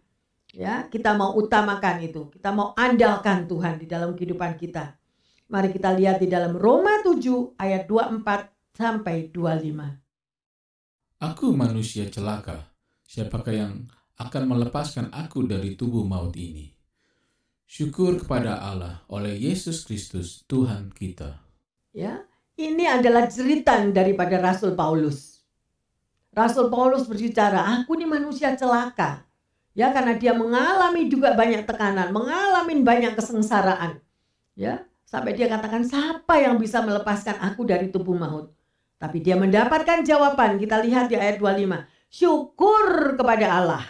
[0.53, 2.29] Ya, kita mau utamakan itu.
[2.29, 5.01] Kita mau andalkan Tuhan di dalam kehidupan kita.
[5.49, 11.25] Mari kita lihat di dalam Roma 7 ayat 24 sampai 25.
[11.25, 12.71] Aku manusia celaka.
[13.09, 13.89] Siapakah yang
[14.21, 16.77] akan melepaskan aku dari tubuh maut ini?
[17.65, 21.41] Syukur kepada Allah oleh Yesus Kristus Tuhan kita.
[21.91, 25.43] Ya, ini adalah jeritan daripada Rasul Paulus.
[26.35, 29.27] Rasul Paulus berbicara, aku ini manusia celaka.
[29.75, 33.99] Ya, karena dia mengalami juga banyak tekanan, mengalami banyak kesengsaraan.
[34.55, 38.55] Ya, sampai dia katakan siapa yang bisa melepaskan aku dari tubuh maut?
[39.03, 40.63] Tapi dia mendapatkan jawaban.
[40.63, 41.91] Kita lihat di ayat 25.
[42.07, 43.85] Syukur kepada Allah.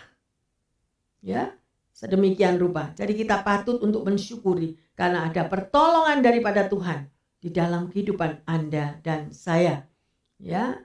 [1.21, 1.53] Ya,
[1.93, 2.97] sedemikian rupa.
[2.97, 7.14] Jadi kita patut untuk mensyukuri karena ada pertolongan daripada Tuhan
[7.45, 9.85] di dalam kehidupan Anda dan saya.
[10.41, 10.81] Ya.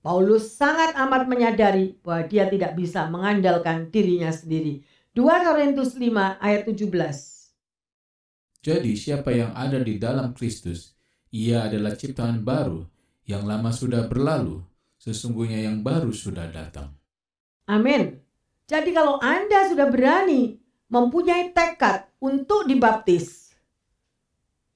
[0.00, 4.86] Paulus sangat amat menyadari bahwa dia tidak bisa mengandalkan dirinya sendiri.
[5.12, 6.88] 2 Korintus 5 ayat 17.
[8.62, 10.94] Jadi siapa yang ada di dalam Kristus,
[11.34, 12.86] ia adalah ciptaan baru,
[13.28, 14.62] yang lama sudah berlalu,
[14.96, 16.94] sesungguhnya yang baru sudah datang.
[17.68, 18.22] Amin.
[18.70, 23.49] Jadi kalau Anda sudah berani mempunyai tekad untuk dibaptis,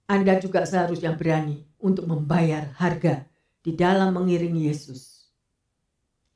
[0.05, 3.25] Anda juga seharusnya berani untuk membayar harga
[3.65, 5.33] di dalam mengiringi Yesus.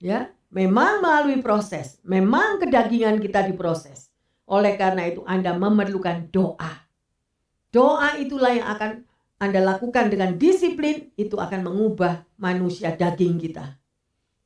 [0.01, 4.09] Ya, memang melalui proses, memang kedagingan kita diproses.
[4.49, 6.89] Oleh karena itu Anda memerlukan doa.
[7.69, 8.91] Doa itulah yang akan
[9.37, 13.77] Anda lakukan dengan disiplin, itu akan mengubah manusia daging kita.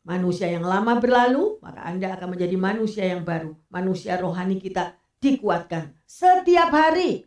[0.03, 3.55] Manusia yang lama berlalu, maka Anda akan menjadi manusia yang baru.
[3.71, 7.23] Manusia rohani kita dikuatkan setiap hari.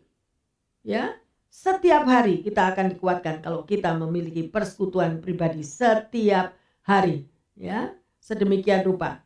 [0.84, 1.16] Ya,
[1.56, 6.52] setiap hari kita akan dikuatkan kalau kita memiliki persekutuan pribadi setiap
[6.84, 7.24] hari,
[7.56, 7.96] ya.
[8.20, 9.24] Sedemikian rupa.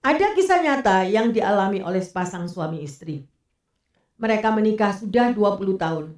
[0.00, 3.28] Ada kisah nyata yang dialami oleh sepasang suami istri.
[4.16, 6.16] Mereka menikah sudah 20 tahun.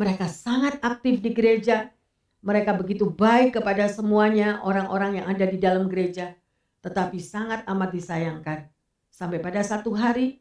[0.00, 1.92] Mereka sangat aktif di gereja.
[2.40, 6.32] Mereka begitu baik kepada semuanya orang-orang yang ada di dalam gereja.
[6.80, 8.64] Tetapi sangat amat disayangkan.
[9.12, 10.40] Sampai pada satu hari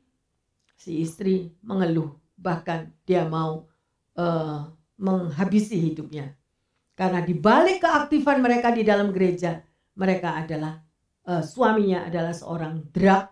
[0.77, 3.67] si istri mengeluh bahkan dia mau
[4.15, 6.33] uh, menghabisi hidupnya.
[6.95, 9.59] Karena di balik keaktifan mereka di dalam gereja,
[9.95, 10.79] mereka adalah
[11.27, 13.27] uh, suaminya adalah seorang drug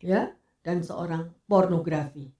[0.00, 0.32] ya
[0.64, 2.32] dan seorang pornografi.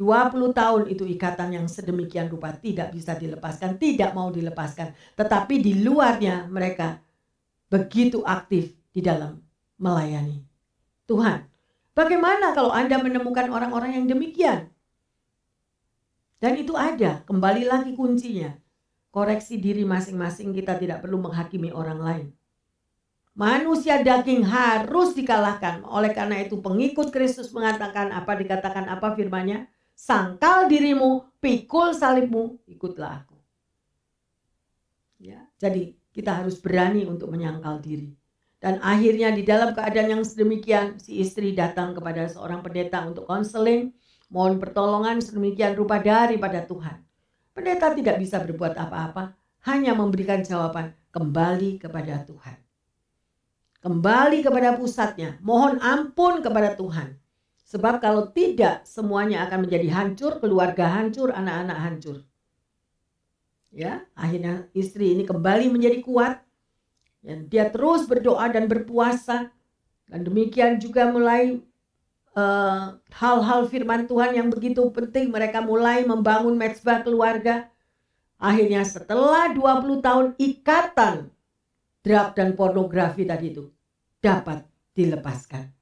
[0.00, 4.96] 20 tahun itu ikatan yang sedemikian rupa tidak bisa dilepaskan, tidak mau dilepaskan.
[5.12, 7.04] Tetapi di luarnya mereka
[7.68, 9.36] begitu aktif di dalam
[9.76, 10.40] melayani
[11.04, 11.44] Tuhan.
[11.92, 14.72] Bagaimana kalau Anda menemukan orang-orang yang demikian?
[16.40, 18.56] Dan itu ada, kembali lagi kuncinya.
[19.12, 22.26] Koreksi diri masing-masing kita tidak perlu menghakimi orang lain.
[23.36, 25.84] Manusia daging harus dikalahkan.
[25.84, 29.68] Oleh karena itu pengikut Kristus mengatakan apa dikatakan apa firmanya?
[29.92, 33.36] Sangkal dirimu, pikul salibmu, ikutlah aku.
[35.20, 38.16] Ya, jadi kita harus berani untuk menyangkal diri.
[38.60, 43.92] Dan akhirnya di dalam keadaan yang sedemikian si istri datang kepada seorang pendeta untuk konseling
[44.30, 47.02] Mohon pertolongan sedemikian rupa daripada Tuhan.
[47.50, 49.34] Pendeta tidak bisa berbuat apa-apa,
[49.66, 52.56] hanya memberikan jawaban kembali kepada Tuhan.
[53.82, 57.18] Kembali kepada pusatnya, mohon ampun kepada Tuhan.
[57.70, 62.16] Sebab kalau tidak, semuanya akan menjadi hancur, keluarga hancur, anak-anak hancur.
[63.70, 66.42] Ya, akhirnya istri ini kembali menjadi kuat.
[67.22, 69.54] Dan dia terus berdoa dan berpuasa.
[70.10, 71.62] Dan demikian juga mulai
[73.10, 77.66] hal-hal uh, firman Tuhan yang begitu penting mereka mulai membangun mezbah keluarga
[78.38, 81.26] akhirnya setelah 20 tahun ikatan
[82.06, 83.68] drug dan pornografi tadi itu
[84.22, 84.62] dapat
[84.94, 85.74] dilepaskan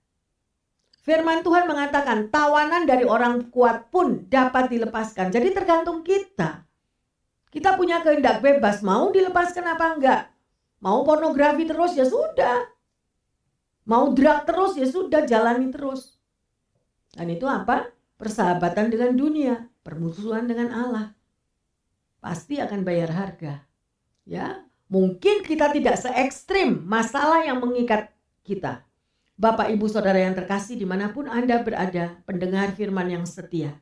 [1.09, 5.33] Firman Tuhan mengatakan tawanan dari orang kuat pun dapat dilepaskan.
[5.33, 6.69] Jadi tergantung kita.
[7.49, 10.23] Kita punya kehendak bebas, mau dilepaskan apa enggak?
[10.85, 12.61] Mau pornografi terus ya sudah.
[13.89, 16.18] Mau drug terus ya sudah jalani terus.
[17.19, 17.91] Dan itu apa?
[18.15, 21.19] Persahabatan dengan dunia, permusuhan dengan Allah.
[22.23, 23.67] Pasti akan bayar harga.
[24.23, 28.15] Ya, mungkin kita tidak se ekstrim masalah yang mengikat
[28.47, 28.87] kita.
[29.35, 33.75] Bapak, Ibu, Saudara yang terkasih di mana pun Anda berada, pendengar firman yang setia.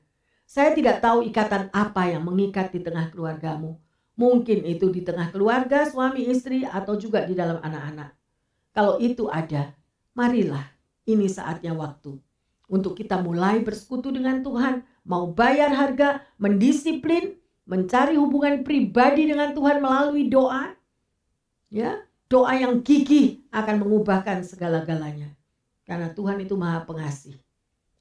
[0.49, 3.77] Saya tidak tahu ikatan apa yang mengikat di tengah keluargamu.
[4.17, 8.17] Mungkin itu di tengah keluarga, suami, istri, atau juga di dalam anak-anak.
[8.73, 9.77] Kalau itu ada,
[10.17, 10.73] marilah
[11.09, 12.26] ini saatnya waktu
[12.67, 19.79] untuk kita mulai bersekutu dengan Tuhan, mau bayar harga, mendisiplin, mencari hubungan pribadi dengan Tuhan
[19.79, 20.75] melalui doa.
[21.71, 25.35] Ya, doa yang gigih akan mengubahkan segala-galanya.
[25.87, 27.39] Karena Tuhan itu Maha Pengasih.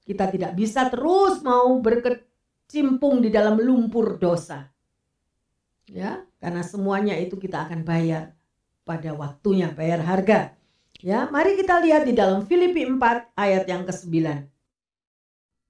[0.06, 4.70] Kita tidak bisa terus mau berkecimpung di dalam lumpur dosa.
[5.86, 8.34] Ya, karena semuanya itu kita akan bayar
[8.82, 10.58] pada waktunya, bayar harga.
[11.02, 14.55] Ya, mari kita lihat di dalam Filipi 4 ayat yang ke-9.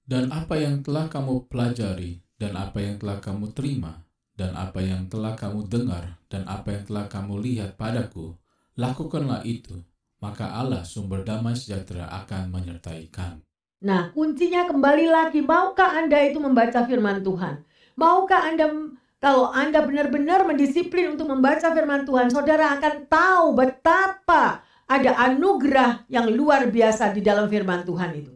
[0.06, 4.06] Dan apa yang telah kamu pelajari, dan apa yang telah kamu terima,
[4.38, 8.38] dan apa yang telah kamu dengar, dan apa yang telah kamu lihat padaku,
[8.78, 9.82] lakukanlah itu,
[10.22, 13.42] maka Allah sumber damai sejahtera akan menyertai kamu.
[13.82, 17.66] Nah, kuncinya kembali lagi, maukah Anda itu membaca firman Tuhan?
[17.98, 25.18] Maukah Anda kalau Anda benar-benar mendisiplin untuk membaca firman Tuhan, saudara akan tahu betapa ada
[25.18, 28.35] anugerah yang luar biasa di dalam firman Tuhan itu.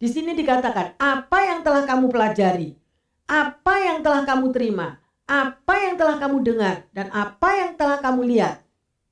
[0.00, 2.72] Di sini dikatakan, apa yang telah kamu pelajari,
[3.28, 4.96] apa yang telah kamu terima,
[5.28, 8.64] apa yang telah kamu dengar dan apa yang telah kamu lihat.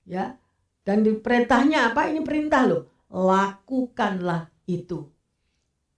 [0.08, 0.40] Ya.
[0.88, 2.08] Dan di perintahnya apa?
[2.08, 2.88] Ini perintah loh.
[3.12, 5.04] Lakukanlah itu.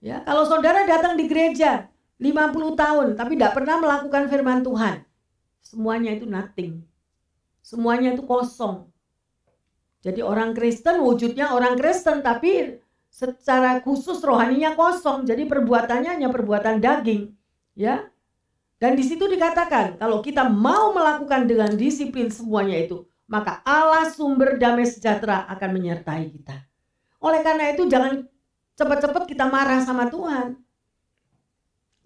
[0.02, 1.86] Ya, kalau saudara datang di gereja
[2.18, 5.06] 50 tahun tapi tidak pernah melakukan firman Tuhan,
[5.62, 6.82] semuanya itu nothing.
[7.62, 8.90] Semuanya itu kosong.
[10.00, 12.80] Jadi orang Kristen wujudnya orang Kristen tapi
[13.10, 15.26] secara khusus rohaninya kosong.
[15.26, 17.34] Jadi perbuatannya hanya perbuatan daging,
[17.74, 18.06] ya.
[18.80, 24.56] Dan di situ dikatakan kalau kita mau melakukan dengan disiplin semuanya itu, maka Allah sumber
[24.56, 26.64] damai sejahtera akan menyertai kita.
[27.20, 28.24] Oleh karena itu jangan
[28.80, 30.56] cepat-cepat kita marah sama Tuhan.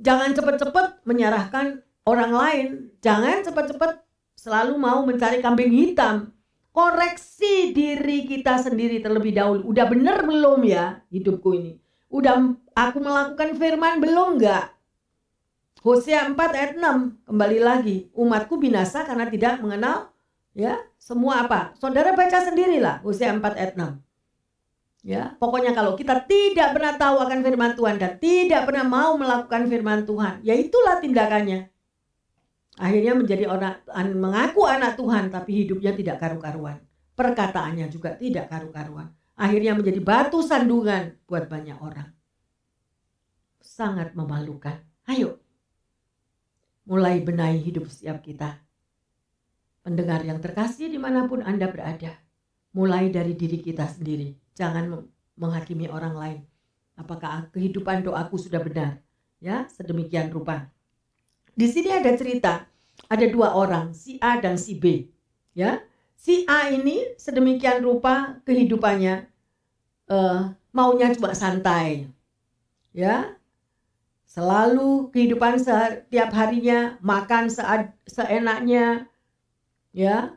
[0.02, 2.68] Jangan cepat-cepat menyerahkan orang lain.
[2.98, 4.02] Jangan cepat-cepat
[4.34, 6.34] selalu mau mencari kambing hitam.
[6.75, 9.70] Koreksi diri kita sendiri terlebih dahulu.
[9.70, 11.79] Udah bener belum ya hidupku ini?
[12.11, 14.75] Udah aku melakukan firman belum enggak?
[15.85, 20.09] Hosea 4 ayat 6 kembali lagi umatku binasa karena tidak mengenal
[20.57, 24.01] ya semua apa saudara baca sendirilah Hosea 4 ayat 6
[25.05, 29.68] ya pokoknya kalau kita tidak pernah tahu akan firman Tuhan dan tidak pernah mau melakukan
[29.68, 31.68] firman Tuhan ya itulah tindakannya
[32.81, 33.75] akhirnya menjadi orang
[34.18, 36.83] mengaku anak Tuhan tapi hidupnya tidak karu-karuan
[37.14, 42.11] perkataannya juga tidak karu-karuan akhirnya menjadi batu sandungan buat banyak orang
[43.62, 45.45] sangat memalukan ayo
[46.85, 48.61] mulai benahi hidup setiap kita.
[49.85, 52.16] Pendengar yang terkasih di mana pun Anda berada,
[52.72, 54.33] mulai dari diri kita sendiri.
[54.57, 55.05] Jangan
[55.37, 56.41] menghakimi orang lain.
[56.97, 59.03] Apakah kehidupan doaku sudah benar?
[59.43, 60.72] Ya, sedemikian rupa.
[61.55, 62.66] Di sini ada cerita,
[63.07, 65.07] ada dua orang, si A dan si B.
[65.55, 65.82] Ya,
[66.18, 69.30] si A ini sedemikian rupa kehidupannya
[70.11, 72.11] uh, maunya cuma santai.
[72.90, 73.38] Ya,
[74.26, 77.46] selalu kehidupan setiap harinya makan
[78.07, 79.07] seenaknya
[79.94, 80.34] ya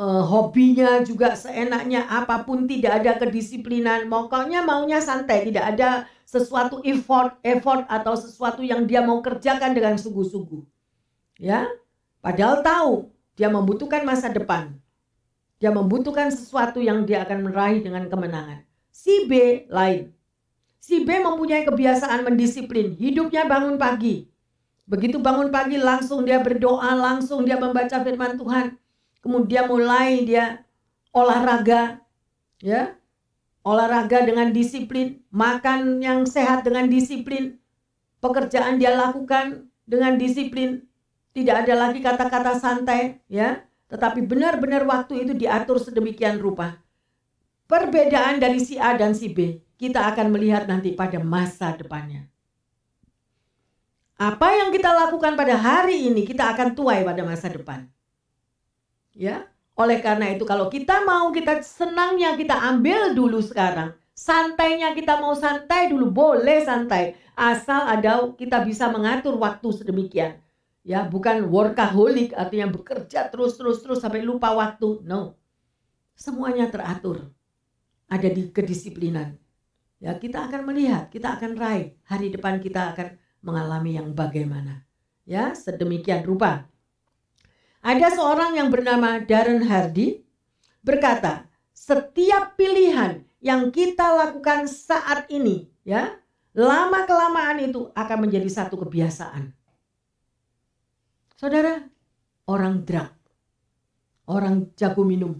[0.00, 5.88] eh, hobinya juga seenaknya apa pun tidak ada kedisiplinan pokoknya maunya santai tidak ada
[6.26, 10.62] sesuatu effort effort atau sesuatu yang dia mau kerjakan dengan sungguh-sungguh
[11.40, 11.68] ya
[12.20, 12.92] padahal tahu
[13.36, 14.74] dia membutuhkan masa depan
[15.56, 20.16] dia membutuhkan sesuatu yang dia akan meraih dengan kemenangan si B lain
[20.86, 22.94] Si B mempunyai kebiasaan mendisiplin.
[22.94, 24.30] Hidupnya bangun pagi.
[24.86, 28.78] Begitu bangun pagi langsung dia berdoa, langsung dia membaca firman Tuhan.
[29.26, 30.62] Kemudian mulai dia
[31.10, 31.98] olahraga,
[32.62, 32.94] ya.
[33.66, 37.58] Olahraga dengan disiplin, makan yang sehat dengan disiplin,
[38.22, 40.86] pekerjaan dia lakukan dengan disiplin.
[41.34, 43.66] Tidak ada lagi kata-kata santai, ya.
[43.90, 46.78] Tetapi benar-benar waktu itu diatur sedemikian rupa.
[47.66, 52.30] Perbedaan dari si A dan si B kita akan melihat nanti pada masa depannya.
[54.22, 57.90] Apa yang kita lakukan pada hari ini kita akan tuai pada masa depan.
[59.16, 63.96] Ya, oleh karena itu kalau kita mau kita senangnya kita ambil dulu sekarang.
[64.12, 70.36] Santainya kita mau santai dulu boleh santai asal ada kita bisa mengatur waktu sedemikian.
[70.86, 75.00] Ya, bukan workaholic artinya bekerja terus terus terus sampai lupa waktu.
[75.02, 75.40] No.
[76.12, 77.32] Semuanya teratur.
[78.06, 79.34] Ada di kedisiplinan
[79.96, 84.84] ya kita akan melihat, kita akan raih hari depan kita akan mengalami yang bagaimana.
[85.26, 86.70] Ya, sedemikian rupa.
[87.86, 90.18] Ada seorang yang bernama Darren Hardy
[90.82, 96.18] berkata, setiap pilihan yang kita lakukan saat ini, ya,
[96.50, 99.54] lama kelamaan itu akan menjadi satu kebiasaan.
[101.38, 101.86] Saudara,
[102.50, 103.14] orang drug,
[104.26, 105.38] orang jago minum,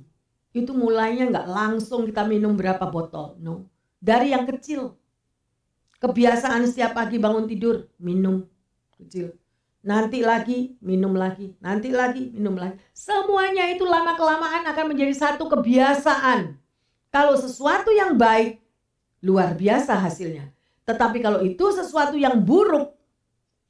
[0.55, 3.67] itu mulainya nggak langsung kita minum berapa botol, no
[3.99, 4.95] dari yang kecil.
[5.99, 8.47] Kebiasaan setiap pagi bangun tidur, minum
[9.03, 9.35] kecil.
[9.87, 11.55] Nanti lagi, minum lagi.
[11.63, 12.75] Nanti lagi, minum lagi.
[12.91, 16.59] Semuanya itu lama-kelamaan akan menjadi satu kebiasaan.
[17.15, 18.59] Kalau sesuatu yang baik,
[19.23, 20.51] luar biasa hasilnya.
[20.83, 22.99] Tetapi kalau itu sesuatu yang buruk,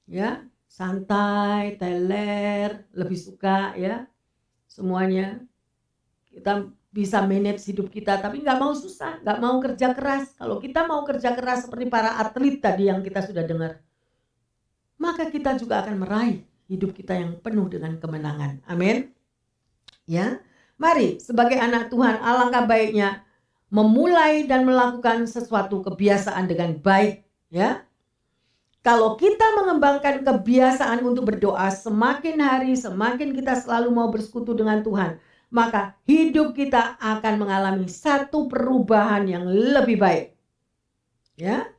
[0.09, 0.41] ya
[0.77, 4.05] santai, teler, lebih suka ya
[4.69, 5.41] semuanya
[6.29, 10.85] kita bisa manage hidup kita tapi nggak mau susah nggak mau kerja keras kalau kita
[10.85, 13.81] mau kerja keras seperti para atlet tadi yang kita sudah dengar
[14.97, 19.13] maka kita juga akan meraih hidup kita yang penuh dengan kemenangan amin
[20.09, 20.41] ya
[20.77, 23.23] mari sebagai anak Tuhan alangkah baiknya
[23.71, 27.23] memulai dan melakukan sesuatu kebiasaan dengan baik
[27.53, 27.85] ya
[28.87, 35.19] kalau kita mengembangkan kebiasaan untuk berdoa semakin hari semakin kita selalu mau bersekutu dengan Tuhan
[35.51, 40.27] maka hidup kita akan mengalami satu perubahan yang lebih baik.
[41.39, 41.71] Ya.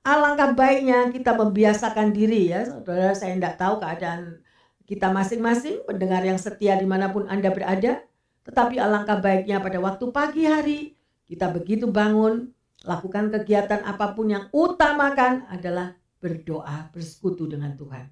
[0.00, 2.64] Alangkah baiknya kita membiasakan diri ya.
[2.64, 4.40] Saudara saya tidak tahu keadaan
[4.88, 8.00] kita masing-masing, pendengar yang setia di mana pun Anda berada,
[8.48, 10.80] tetapi alangkah baiknya pada waktu pagi hari,
[11.28, 12.48] kita begitu bangun,
[12.82, 18.08] lakukan kegiatan apa pun yang utamakan adalah berdoa, bersekutu dengan Tuhan.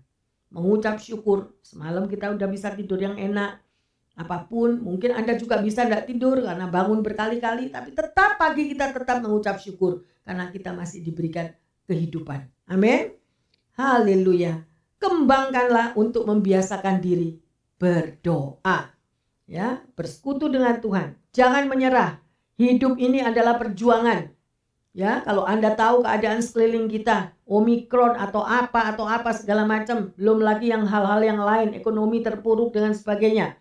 [0.52, 3.64] Mengucap syukur, semalam kita udah bisa tidur yang enak,
[4.18, 8.90] apa pun mungkin anda juga bisa tidak tidur karena bangun berkali-kali tapi tetap pagi kita
[8.90, 11.54] tetap mengucap syukur karena kita masih diberikan
[11.88, 12.46] kehidupan.
[12.68, 13.16] Amin.
[13.74, 14.62] Haleluya.
[15.00, 17.40] Kembangkanlah untuk membiasakan diri
[17.80, 18.92] berdoa.
[19.48, 21.16] Ya bersekutu dengan Tuhan.
[21.32, 22.20] Jangan menyerah.
[22.60, 24.28] Hidup ini adalah perjuangan.
[24.92, 30.44] Ya kalau anda tahu keadaan sekeliling kita omikron atau apa atau apa segala macam belum
[30.44, 33.56] lagi yang hal-hal yang lain ekonomi terpuruk dengan sebagainya.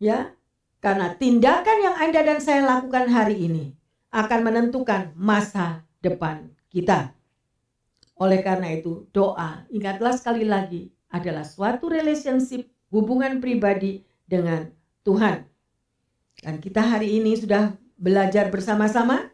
[0.00, 0.32] Ya,
[0.80, 3.76] karena tindakan yang Anda dan saya lakukan hari ini
[4.10, 7.12] akan menentukan masa depan kita.
[8.20, 14.68] Oleh karena itu, doa, ingatlah sekali lagi, adalah suatu relationship, hubungan pribadi dengan
[15.02, 15.48] Tuhan.
[16.44, 19.32] Dan kita hari ini sudah belajar bersama-sama.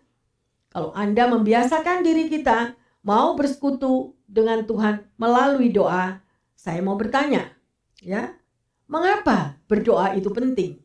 [0.71, 6.23] Kalau Anda membiasakan diri kita mau bersekutu dengan Tuhan melalui doa,
[6.55, 7.51] saya mau bertanya,
[7.99, 8.39] ya,
[8.87, 10.79] Mengapa berdoa itu penting?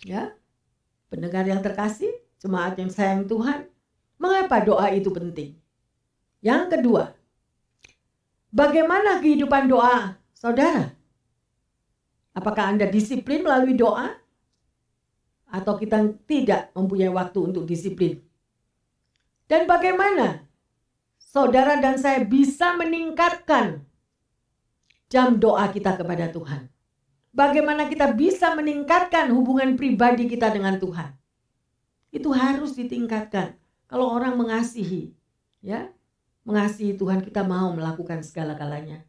[0.00, 0.32] Ya,
[1.12, 2.08] pendengar yang terkasih,
[2.40, 3.68] jemaat yang sayang Tuhan,
[4.16, 5.60] mengapa doa itu penting?
[6.46, 7.10] Yang kedua,
[8.54, 10.94] bagaimana kehidupan doa saudara?
[12.30, 14.14] Apakah Anda disiplin melalui doa?
[15.50, 18.22] Atau kita tidak mempunyai waktu untuk disiplin?
[19.50, 20.46] Dan bagaimana
[21.18, 23.82] saudara dan saya bisa meningkatkan
[25.10, 26.70] jam doa kita kepada Tuhan.
[27.34, 31.10] Bagaimana kita bisa meningkatkan hubungan pribadi kita dengan Tuhan.
[32.14, 33.58] Itu harus ditingkatkan.
[33.90, 35.12] Kalau orang mengasihi,
[35.60, 35.95] ya,
[36.46, 39.02] mengasihi Tuhan kita mau melakukan segala-galanya.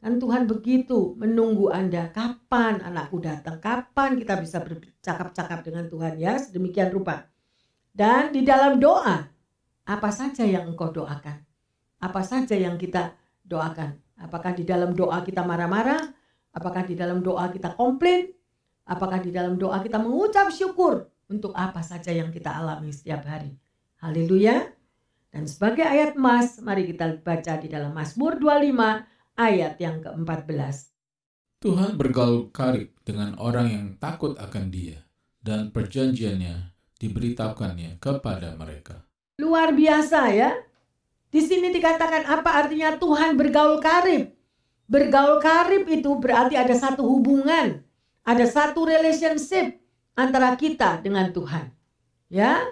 [0.00, 6.36] Dan Tuhan begitu menunggu Anda kapan anakku datang, kapan kita bisa bercakap-cakap dengan Tuhan ya,
[6.36, 7.28] sedemikian rupa.
[7.88, 9.24] Dan di dalam doa,
[9.88, 11.40] apa saja yang engkau doakan?
[12.04, 13.16] Apa saja yang kita
[13.48, 13.96] doakan?
[14.20, 16.00] Apakah di dalam doa kita marah-marah?
[16.52, 18.28] Apakah di dalam doa kita komplain?
[18.84, 23.56] Apakah di dalam doa kita mengucap syukur untuk apa saja yang kita alami setiap hari?
[24.04, 24.83] Haleluya.
[25.34, 30.94] Dan sebagai ayat emas, mari kita baca di dalam Mazmur 25 ayat yang ke-14.
[31.58, 35.02] Tuhan bergaul karib dengan orang yang takut akan dia
[35.42, 36.70] dan perjanjiannya
[37.02, 39.02] diberitahukannya kepada mereka.
[39.42, 40.54] Luar biasa ya.
[41.34, 44.30] Di sini dikatakan apa artinya Tuhan bergaul karib.
[44.86, 47.82] Bergaul karib itu berarti ada satu hubungan,
[48.22, 49.82] ada satu relationship
[50.14, 51.74] antara kita dengan Tuhan.
[52.30, 52.62] Ya,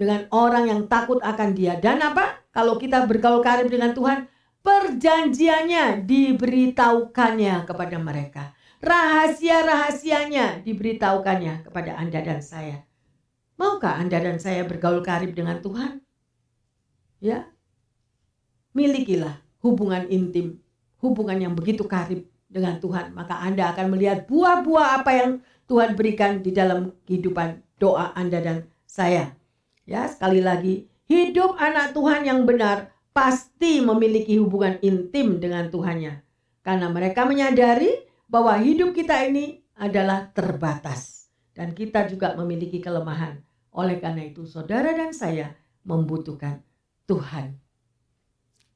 [0.00, 2.40] dengan orang yang takut akan Dia dan apa?
[2.56, 4.24] Kalau kita bergaul karib dengan Tuhan,
[4.64, 8.56] perjanjiannya diberitahukannya kepada mereka.
[8.80, 12.80] Rahasia-rahasianya diberitahukannya kepada Anda dan saya.
[13.60, 16.00] Maukah Anda dan saya bergaul karib dengan Tuhan?
[17.20, 17.52] Ya,
[18.72, 20.64] milikilah hubungan intim,
[21.04, 25.30] hubungan yang begitu karib dengan Tuhan, maka Anda akan melihat buah-buah apa yang
[25.68, 28.56] Tuhan berikan di dalam kehidupan doa Anda dan
[28.88, 29.39] saya.
[29.90, 36.22] Ya, sekali lagi, hidup anak Tuhan yang benar pasti memiliki hubungan intim dengan Tuhannya.
[36.62, 41.26] Karena mereka menyadari bahwa hidup kita ini adalah terbatas.
[41.50, 43.42] Dan kita juga memiliki kelemahan.
[43.74, 46.62] Oleh karena itu, saudara dan saya membutuhkan
[47.10, 47.58] Tuhan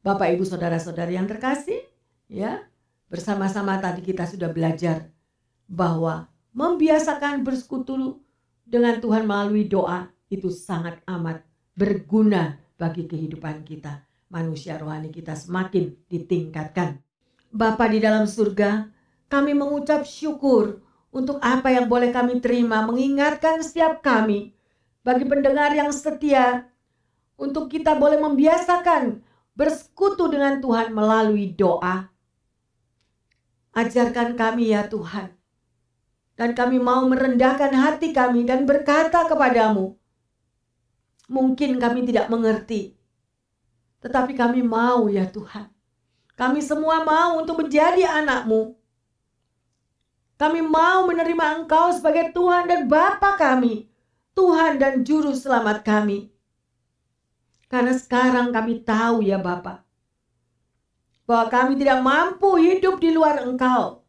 [0.05, 1.81] Bapak Ibu saudara-saudari yang terkasih,
[2.29, 2.61] ya,
[3.09, 5.09] bersama-sama tadi kita sudah belajar
[5.65, 8.21] bahwa membiasakan bersekutu
[8.69, 11.45] dengan Tuhan melalui doa itu sangat amat
[11.75, 14.05] berguna bagi kehidupan kita.
[14.33, 16.99] Manusia rohani kita semakin ditingkatkan.
[17.55, 18.91] Bapa di dalam surga,
[19.31, 20.83] kami mengucap syukur
[21.15, 24.55] untuk apa yang boleh kami terima, mengingatkan setiap kami
[25.07, 26.67] bagi pendengar yang setia
[27.39, 29.23] untuk kita boleh membiasakan
[29.55, 32.11] bersekutu dengan Tuhan melalui doa.
[33.75, 35.35] Ajarkan kami ya Tuhan.
[36.35, 39.95] Dan kami mau merendahkan hati kami dan berkata kepadamu.
[41.29, 42.93] Mungkin kami tidak mengerti.
[44.05, 45.73] Tetapi kami mau ya Tuhan.
[46.35, 48.77] Kami semua mau untuk menjadi anakmu.
[50.35, 53.87] Kami mau menerima Engkau sebagai Tuhan dan Bapa kami.
[54.35, 56.35] Tuhan dan Juru Selamat kami.
[57.71, 59.87] Karena sekarang kami tahu ya Bapak.
[61.25, 64.05] Bahwa kami tidak mampu hidup di luar engkau.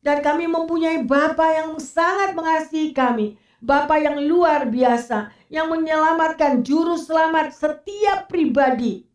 [0.00, 3.36] Dan kami mempunyai Bapa yang sangat mengasihi kami.
[3.60, 5.37] Bapa yang luar biasa.
[5.48, 9.08] Yang menyelamatkan juru selamat setiap pribadi.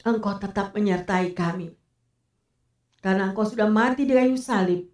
[0.00, 1.76] Engkau tetap menyertai kami.
[3.04, 4.88] Karena engkau sudah mati di kayu salib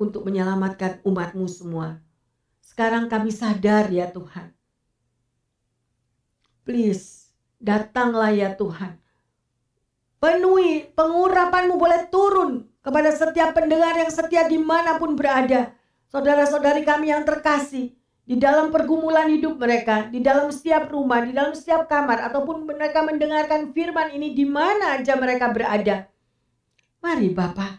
[0.00, 2.00] untuk menyelamatkan umatmu semua.
[2.64, 4.56] Sekarang kami sadar ya Tuhan.
[6.64, 7.30] Please,
[7.60, 8.98] datanglah ya Tuhan.
[10.16, 15.76] Penuhi pengurapanmu boleh turun kepada setiap pendengar yang setia di mana pun berada.
[16.08, 17.92] Saudara-saudari kami yang terkasih,
[18.26, 23.06] di dalam pergumulan hidup mereka, di dalam setiap rumah, di dalam setiap kamar, ataupun mereka
[23.06, 26.10] mendengarkan firman ini di mana aja mereka berada.
[26.98, 27.72] Mari Bapak,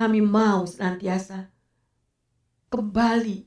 [0.00, 1.52] kami mau senantiasa
[2.72, 3.44] kembali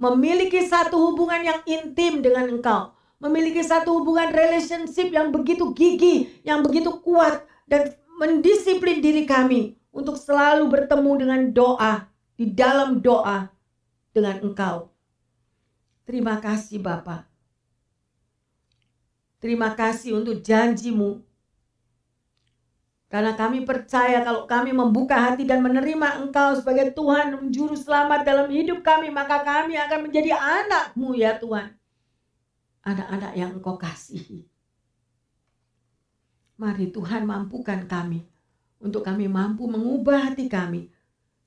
[0.00, 2.90] memiliki satu hubungan yang intim dengan Engkau,
[3.22, 10.18] memiliki satu hubungan relationship yang begitu gigih, yang begitu kuat, dan mendisiplin diri kami untuk
[10.18, 11.94] selalu bertemu dengan doa,
[12.34, 13.52] di dalam doa,
[14.20, 14.92] dengan Engkau.
[16.04, 17.24] Terima kasih Bapak.
[19.40, 21.24] Terima kasih untuk janjimu.
[23.10, 28.46] Karena kami percaya kalau kami membuka hati dan menerima Engkau sebagai Tuhan Juru Selamat dalam
[28.52, 31.74] hidup kami, maka kami akan menjadi anakmu ya Tuhan.
[32.86, 34.46] Anak-anak yang Engkau kasihi.
[36.60, 38.28] Mari Tuhan mampukan kami
[38.76, 40.92] untuk kami mampu mengubah hati kami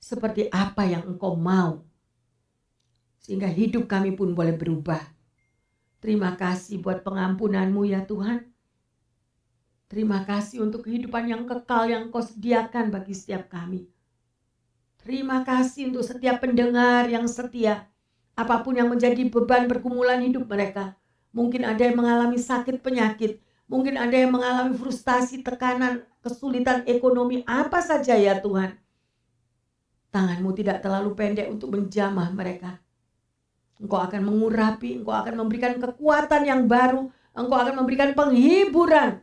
[0.02, 1.93] seperti apa yang Engkau mau
[3.24, 5.00] sehingga hidup kami pun boleh berubah.
[6.04, 8.52] Terima kasih buat pengampunanmu ya Tuhan.
[9.88, 13.88] Terima kasih untuk kehidupan yang kekal yang kau sediakan bagi setiap kami.
[15.00, 17.88] Terima kasih untuk setiap pendengar yang setia.
[18.36, 21.00] Apa pun yang menjadi beban pergumulan hidup mereka.
[21.32, 23.40] Mungkin ada yang mengalami sakit penyakit.
[23.72, 27.48] Mungkin ada yang mengalami frustasi, tekanan, kesulitan ekonomi.
[27.48, 28.76] Apa saja ya Tuhan.
[30.12, 32.83] Tanganmu tidak terlalu pendek untuk menjamah mereka.
[33.82, 39.22] Engkau akan mengurapi, engkau akan memberikan kekuatan yang baru, engkau akan memberikan penghiburan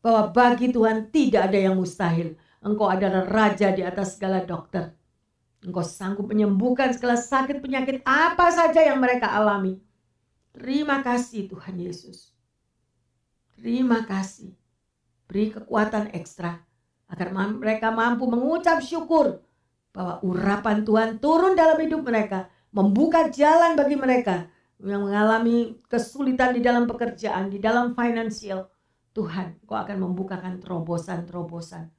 [0.00, 2.38] bahwa bagi Tuhan tidak ada yang mustahil.
[2.60, 4.92] Engkau adalah raja di atas segala dokter.
[5.60, 9.76] Engkau sanggup menyembuhkan segala sakit penyakit apa saja yang mereka alami.
[10.56, 12.32] Terima kasih Tuhan Yesus.
[13.60, 14.56] Terima kasih.
[15.28, 16.64] Beri kekuatan ekstra
[17.10, 19.44] agar mereka mampu mengucap syukur
[19.92, 24.46] bahwa urapan Tuhan turun dalam hidup mereka membuka jalan bagi mereka
[24.80, 28.70] yang mengalami kesulitan di dalam pekerjaan, di dalam finansial.
[29.10, 31.90] Tuhan, Kau akan membukakan terobosan-terobosan.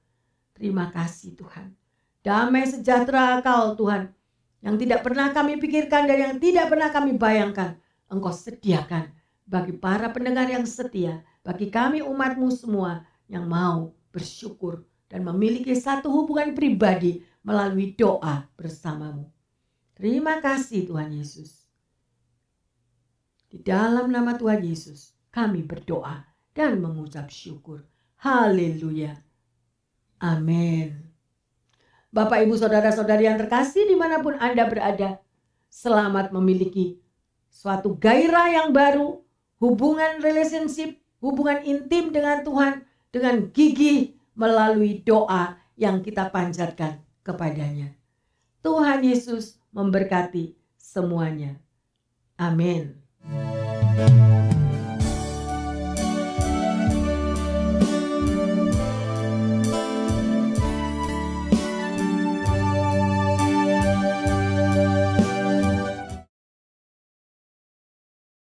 [0.56, 1.76] Terima kasih Tuhan.
[2.24, 4.16] Damai sejahtera Kau Tuhan,
[4.64, 7.76] yang tidak pernah kami pikirkan dan yang tidak pernah kami bayangkan,
[8.08, 9.12] Engkau sediakan
[9.44, 16.08] bagi para pendengar yang setia, bagi kami umatmu semua yang mau bersyukur dan memiliki satu
[16.08, 19.28] hubungan pribadi melalui doa bersamamu.
[20.02, 21.62] Terima kasih Tuhan Yesus.
[23.54, 26.26] Di dalam nama Tuhan Yesus kami berdoa
[26.58, 27.86] dan mengucap syukur.
[28.18, 29.14] Haleluya.
[30.18, 31.06] Amin.
[32.10, 35.22] Bapak, Ibu, Saudara-saudari yang terkasih di mana pun Anda berada.
[35.70, 36.98] Selamat memiliki
[37.54, 39.22] suatu gairah yang baru.
[39.62, 42.90] Hubungan relationship, hubungan intim dengan Tuhan.
[43.14, 47.94] Dengan gigih melalui doa yang kita panjatkan kepadanya.
[48.66, 51.60] Tuhan Yesus memberkati semuanya.
[52.40, 53.00] Amin.